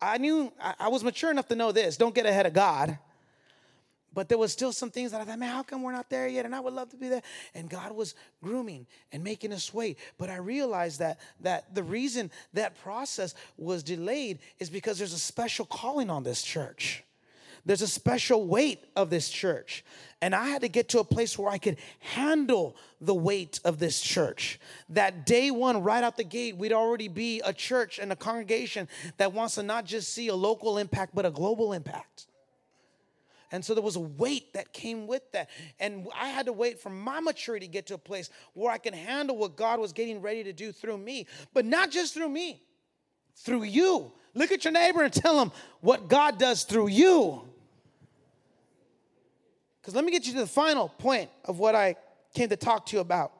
I 0.00 0.18
knew 0.18 0.52
I, 0.60 0.74
I 0.80 0.88
was 0.88 1.02
mature 1.02 1.30
enough 1.30 1.48
to 1.48 1.56
know 1.56 1.72
this: 1.72 1.96
don't 1.96 2.14
get 2.14 2.26
ahead 2.26 2.44
of 2.44 2.52
God. 2.52 2.98
But 4.16 4.30
there 4.30 4.38
was 4.38 4.50
still 4.50 4.72
some 4.72 4.90
things 4.90 5.10
that 5.10 5.20
I 5.20 5.24
thought, 5.24 5.38
man, 5.38 5.52
how 5.52 5.62
come 5.62 5.82
we're 5.82 5.92
not 5.92 6.08
there 6.08 6.26
yet? 6.26 6.46
And 6.46 6.54
I 6.54 6.60
would 6.60 6.72
love 6.72 6.88
to 6.88 6.96
be 6.96 7.10
there. 7.10 7.20
And 7.54 7.68
God 7.68 7.92
was 7.92 8.14
grooming 8.42 8.86
and 9.12 9.22
making 9.22 9.52
us 9.52 9.74
wait. 9.74 9.98
But 10.16 10.30
I 10.30 10.36
realized 10.36 11.00
that 11.00 11.20
that 11.40 11.74
the 11.74 11.82
reason 11.82 12.30
that 12.54 12.80
process 12.82 13.34
was 13.58 13.82
delayed 13.82 14.38
is 14.58 14.70
because 14.70 14.96
there's 14.96 15.12
a 15.12 15.18
special 15.18 15.66
calling 15.66 16.08
on 16.08 16.22
this 16.22 16.42
church. 16.42 17.04
There's 17.66 17.82
a 17.82 17.86
special 17.86 18.46
weight 18.46 18.82
of 18.96 19.10
this 19.10 19.28
church. 19.28 19.84
And 20.22 20.34
I 20.34 20.48
had 20.48 20.62
to 20.62 20.68
get 20.68 20.88
to 20.90 21.00
a 21.00 21.04
place 21.04 21.38
where 21.38 21.50
I 21.50 21.58
could 21.58 21.76
handle 21.98 22.74
the 23.02 23.14
weight 23.14 23.60
of 23.66 23.78
this 23.78 24.00
church. 24.00 24.58
That 24.88 25.26
day 25.26 25.50
one, 25.50 25.82
right 25.82 26.02
out 26.02 26.16
the 26.16 26.24
gate, 26.24 26.56
we'd 26.56 26.72
already 26.72 27.08
be 27.08 27.42
a 27.44 27.52
church 27.52 27.98
and 27.98 28.10
a 28.12 28.16
congregation 28.16 28.88
that 29.18 29.34
wants 29.34 29.56
to 29.56 29.62
not 29.62 29.84
just 29.84 30.14
see 30.14 30.28
a 30.28 30.34
local 30.34 30.78
impact, 30.78 31.14
but 31.14 31.26
a 31.26 31.30
global 31.30 31.74
impact. 31.74 32.28
And 33.52 33.64
so 33.64 33.74
there 33.74 33.82
was 33.82 33.96
a 33.96 34.00
weight 34.00 34.52
that 34.54 34.72
came 34.72 35.06
with 35.06 35.30
that. 35.32 35.50
And 35.78 36.08
I 36.18 36.28
had 36.28 36.46
to 36.46 36.52
wait 36.52 36.80
for 36.80 36.90
my 36.90 37.20
maturity 37.20 37.66
to 37.66 37.72
get 37.72 37.86
to 37.86 37.94
a 37.94 37.98
place 37.98 38.30
where 38.54 38.72
I 38.72 38.78
can 38.78 38.92
handle 38.92 39.36
what 39.36 39.56
God 39.56 39.78
was 39.78 39.92
getting 39.92 40.20
ready 40.20 40.42
to 40.44 40.52
do 40.52 40.72
through 40.72 40.98
me, 40.98 41.26
but 41.54 41.64
not 41.64 41.90
just 41.90 42.14
through 42.14 42.28
me, 42.28 42.62
through 43.36 43.64
you. 43.64 44.12
Look 44.34 44.52
at 44.52 44.64
your 44.64 44.72
neighbor 44.72 45.02
and 45.02 45.12
tell 45.12 45.40
him 45.40 45.52
what 45.80 46.08
God 46.08 46.38
does 46.38 46.64
through 46.64 46.88
you. 46.88 47.42
Because 49.80 49.94
let 49.94 50.04
me 50.04 50.10
get 50.10 50.26
you 50.26 50.32
to 50.32 50.40
the 50.40 50.46
final 50.46 50.88
point 50.88 51.30
of 51.44 51.58
what 51.60 51.74
I 51.74 51.94
came 52.34 52.48
to 52.48 52.56
talk 52.56 52.86
to 52.86 52.96
you 52.96 53.00
about. 53.00 53.32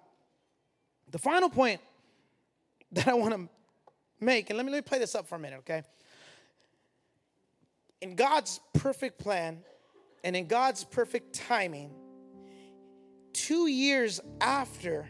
The 1.11 1.19
final 1.19 1.49
point 1.49 1.81
that 2.93 3.09
I 3.09 3.15
want 3.15 3.35
to 3.35 3.49
make, 4.21 4.49
and 4.49 4.57
let 4.57 4.65
me, 4.65 4.73
let 4.73 4.79
me 4.79 4.83
play 4.83 4.99
this 4.99 5.15
up 5.15 5.27
for 5.27 5.35
a 5.35 5.39
minute, 5.39 5.59
okay? 5.61 5.83
In 8.01 8.15
God's 8.15 8.61
perfect 8.73 9.19
plan, 9.19 9.59
and 10.25 10.35
in 10.37 10.47
God's 10.47 10.85
perfect 10.85 11.35
timing, 11.35 11.91
two 13.33 13.67
years 13.67 14.21
after 14.41 15.09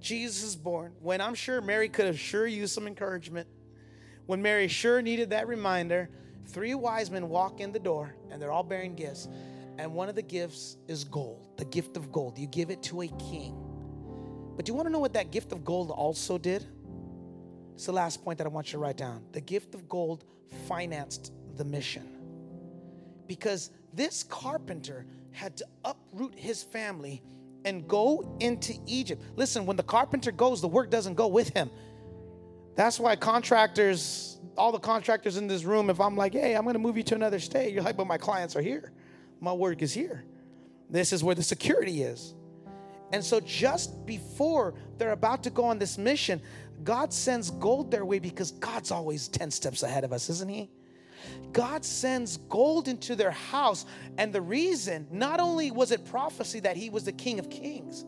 Jesus 0.00 0.42
is 0.42 0.56
born, 0.56 0.92
when 1.00 1.20
I'm 1.20 1.34
sure 1.34 1.60
Mary 1.60 1.88
could 1.88 2.06
have 2.06 2.18
sure 2.18 2.46
used 2.46 2.72
some 2.72 2.86
encouragement, 2.86 3.46
when 4.26 4.40
Mary 4.40 4.68
sure 4.68 5.02
needed 5.02 5.30
that 5.30 5.48
reminder, 5.48 6.08
three 6.46 6.74
wise 6.74 7.10
men 7.10 7.28
walk 7.28 7.60
in 7.60 7.72
the 7.72 7.78
door 7.78 8.14
and 8.30 8.40
they're 8.40 8.52
all 8.52 8.62
bearing 8.62 8.94
gifts. 8.94 9.28
And 9.78 9.94
one 9.94 10.08
of 10.08 10.14
the 10.14 10.22
gifts 10.22 10.76
is 10.88 11.04
gold, 11.04 11.46
the 11.56 11.64
gift 11.64 11.96
of 11.96 12.12
gold. 12.12 12.38
You 12.38 12.46
give 12.46 12.70
it 12.70 12.82
to 12.84 13.02
a 13.02 13.08
king. 13.08 13.54
But 14.56 14.64
do 14.66 14.72
you 14.72 14.76
want 14.76 14.86
to 14.86 14.92
know 14.92 14.98
what 14.98 15.14
that 15.14 15.30
gift 15.30 15.52
of 15.52 15.64
gold 15.64 15.90
also 15.90 16.38
did? 16.38 16.66
It's 17.74 17.86
the 17.86 17.92
last 17.92 18.22
point 18.22 18.38
that 18.38 18.46
I 18.46 18.50
want 18.50 18.68
you 18.68 18.72
to 18.72 18.78
write 18.78 18.98
down. 18.98 19.24
The 19.32 19.40
gift 19.40 19.74
of 19.74 19.88
gold 19.88 20.24
financed 20.68 21.32
the 21.56 21.64
mission. 21.64 22.06
Because 23.26 23.70
this 23.94 24.22
carpenter 24.22 25.06
had 25.32 25.56
to 25.56 25.66
uproot 25.84 26.34
his 26.34 26.62
family 26.62 27.22
and 27.64 27.86
go 27.86 28.36
into 28.40 28.74
Egypt. 28.86 29.22
Listen, 29.36 29.66
when 29.66 29.76
the 29.76 29.82
carpenter 29.82 30.32
goes, 30.32 30.60
the 30.60 30.68
work 30.68 30.90
doesn't 30.90 31.14
go 31.14 31.28
with 31.28 31.50
him. 31.50 31.70
That's 32.74 32.98
why 32.98 33.16
contractors, 33.16 34.38
all 34.56 34.72
the 34.72 34.78
contractors 34.78 35.36
in 35.36 35.46
this 35.46 35.64
room, 35.64 35.90
if 35.90 36.00
I'm 36.00 36.16
like, 36.16 36.32
hey, 36.32 36.54
I'm 36.54 36.64
gonna 36.64 36.78
move 36.78 36.96
you 36.96 37.02
to 37.04 37.14
another 37.14 37.38
state, 37.38 37.72
you're 37.72 37.82
like, 37.82 37.96
but 37.96 38.06
my 38.06 38.18
clients 38.18 38.56
are 38.56 38.62
here. 38.62 38.92
My 39.40 39.52
work 39.52 39.82
is 39.82 39.92
here. 39.92 40.24
This 40.88 41.12
is 41.12 41.22
where 41.22 41.34
the 41.34 41.42
security 41.42 42.02
is. 42.02 42.34
And 43.12 43.24
so, 43.24 43.40
just 43.40 44.06
before 44.06 44.74
they're 44.98 45.12
about 45.12 45.42
to 45.44 45.50
go 45.50 45.64
on 45.64 45.78
this 45.78 45.98
mission, 45.98 46.40
God 46.84 47.12
sends 47.12 47.50
gold 47.50 47.90
their 47.90 48.04
way 48.04 48.18
because 48.18 48.52
God's 48.52 48.90
always 48.90 49.28
10 49.28 49.50
steps 49.50 49.82
ahead 49.82 50.04
of 50.04 50.12
us, 50.12 50.30
isn't 50.30 50.48
He? 50.48 50.70
God 51.52 51.84
sends 51.84 52.36
gold 52.48 52.88
into 52.88 53.16
their 53.16 53.30
house. 53.30 53.86
And 54.18 54.32
the 54.32 54.40
reason, 54.40 55.06
not 55.10 55.40
only 55.40 55.70
was 55.70 55.90
it 55.90 56.04
prophecy 56.04 56.60
that 56.60 56.76
he 56.76 56.90
was 56.90 57.04
the 57.04 57.12
King 57.12 57.38
of 57.38 57.50
Kings, 57.50 58.04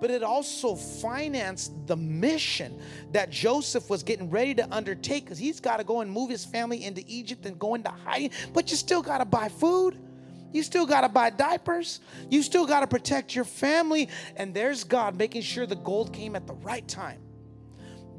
but 0.00 0.10
it 0.10 0.22
also 0.22 0.74
financed 0.74 1.72
the 1.86 1.96
mission 1.96 2.78
that 3.12 3.30
Joseph 3.30 3.90
was 3.90 4.02
getting 4.02 4.30
ready 4.30 4.54
to 4.54 4.74
undertake 4.74 5.24
because 5.24 5.38
he's 5.38 5.60
got 5.60 5.78
to 5.78 5.84
go 5.84 6.00
and 6.00 6.10
move 6.10 6.30
his 6.30 6.44
family 6.44 6.84
into 6.84 7.02
Egypt 7.06 7.46
and 7.46 7.58
go 7.58 7.74
into 7.74 7.90
hiding, 7.90 8.30
but 8.52 8.70
you 8.70 8.76
still 8.76 9.02
got 9.02 9.18
to 9.18 9.24
buy 9.24 9.48
food. 9.48 9.98
You 10.52 10.62
still 10.62 10.86
got 10.86 11.02
to 11.02 11.08
buy 11.08 11.30
diapers. 11.30 12.00
You 12.30 12.42
still 12.42 12.66
got 12.66 12.80
to 12.80 12.86
protect 12.86 13.34
your 13.34 13.44
family. 13.44 14.08
And 14.36 14.54
there's 14.54 14.84
God 14.84 15.16
making 15.16 15.42
sure 15.42 15.66
the 15.66 15.76
gold 15.76 16.14
came 16.14 16.34
at 16.34 16.46
the 16.46 16.54
right 16.54 16.86
time. 16.88 17.20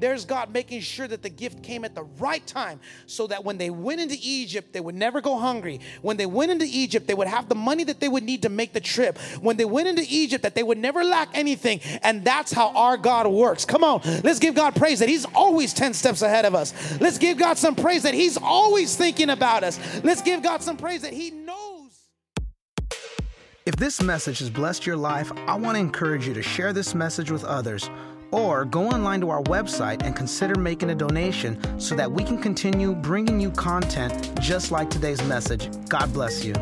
There's 0.00 0.24
God 0.24 0.52
making 0.52 0.80
sure 0.80 1.08
that 1.08 1.22
the 1.22 1.28
gift 1.28 1.62
came 1.62 1.84
at 1.84 1.94
the 1.94 2.04
right 2.04 2.46
time 2.46 2.80
so 3.06 3.26
that 3.26 3.44
when 3.44 3.58
they 3.58 3.70
went 3.70 4.00
into 4.00 4.16
Egypt, 4.22 4.72
they 4.72 4.80
would 4.80 4.94
never 4.94 5.20
go 5.20 5.38
hungry. 5.38 5.80
When 6.02 6.16
they 6.16 6.26
went 6.26 6.50
into 6.50 6.66
Egypt, 6.68 7.06
they 7.06 7.14
would 7.14 7.28
have 7.28 7.48
the 7.48 7.54
money 7.54 7.84
that 7.84 8.00
they 8.00 8.08
would 8.08 8.22
need 8.22 8.42
to 8.42 8.48
make 8.48 8.72
the 8.72 8.80
trip. 8.80 9.18
When 9.40 9.56
they 9.56 9.64
went 9.64 9.88
into 9.88 10.04
Egypt, 10.08 10.42
that 10.42 10.54
they 10.54 10.62
would 10.62 10.78
never 10.78 11.04
lack 11.04 11.28
anything. 11.34 11.80
And 12.02 12.24
that's 12.24 12.52
how 12.52 12.70
our 12.74 12.96
God 12.96 13.26
works. 13.28 13.64
Come 13.64 13.84
on, 13.84 14.00
let's 14.24 14.38
give 14.38 14.54
God 14.54 14.74
praise 14.74 15.00
that 15.00 15.08
He's 15.08 15.24
always 15.34 15.74
10 15.74 15.94
steps 15.94 16.22
ahead 16.22 16.44
of 16.44 16.54
us. 16.54 17.00
Let's 17.00 17.18
give 17.18 17.38
God 17.38 17.58
some 17.58 17.74
praise 17.74 18.02
that 18.04 18.14
He's 18.14 18.36
always 18.36 18.96
thinking 18.96 19.30
about 19.30 19.64
us. 19.64 19.78
Let's 20.04 20.22
give 20.22 20.42
God 20.42 20.62
some 20.62 20.76
praise 20.76 21.02
that 21.02 21.12
He 21.12 21.30
knows. 21.30 21.78
If 23.68 23.76
this 23.76 24.00
message 24.02 24.38
has 24.38 24.48
blessed 24.48 24.86
your 24.86 24.96
life, 24.96 25.30
I 25.46 25.54
want 25.56 25.76
to 25.76 25.80
encourage 25.80 26.26
you 26.26 26.32
to 26.32 26.42
share 26.42 26.72
this 26.72 26.94
message 26.94 27.30
with 27.30 27.44
others 27.44 27.90
or 28.30 28.64
go 28.64 28.88
online 28.88 29.20
to 29.20 29.30
our 29.30 29.42
website 29.44 30.02
and 30.02 30.14
consider 30.14 30.58
making 30.58 30.90
a 30.90 30.94
donation 30.94 31.58
so 31.80 31.94
that 31.94 32.10
we 32.10 32.24
can 32.24 32.38
continue 32.38 32.94
bringing 32.94 33.40
you 33.40 33.50
content 33.50 34.38
just 34.40 34.70
like 34.70 34.90
today's 34.90 35.22
message. 35.24 35.68
God 35.88 36.12
bless 36.12 36.44
you. 36.44 36.54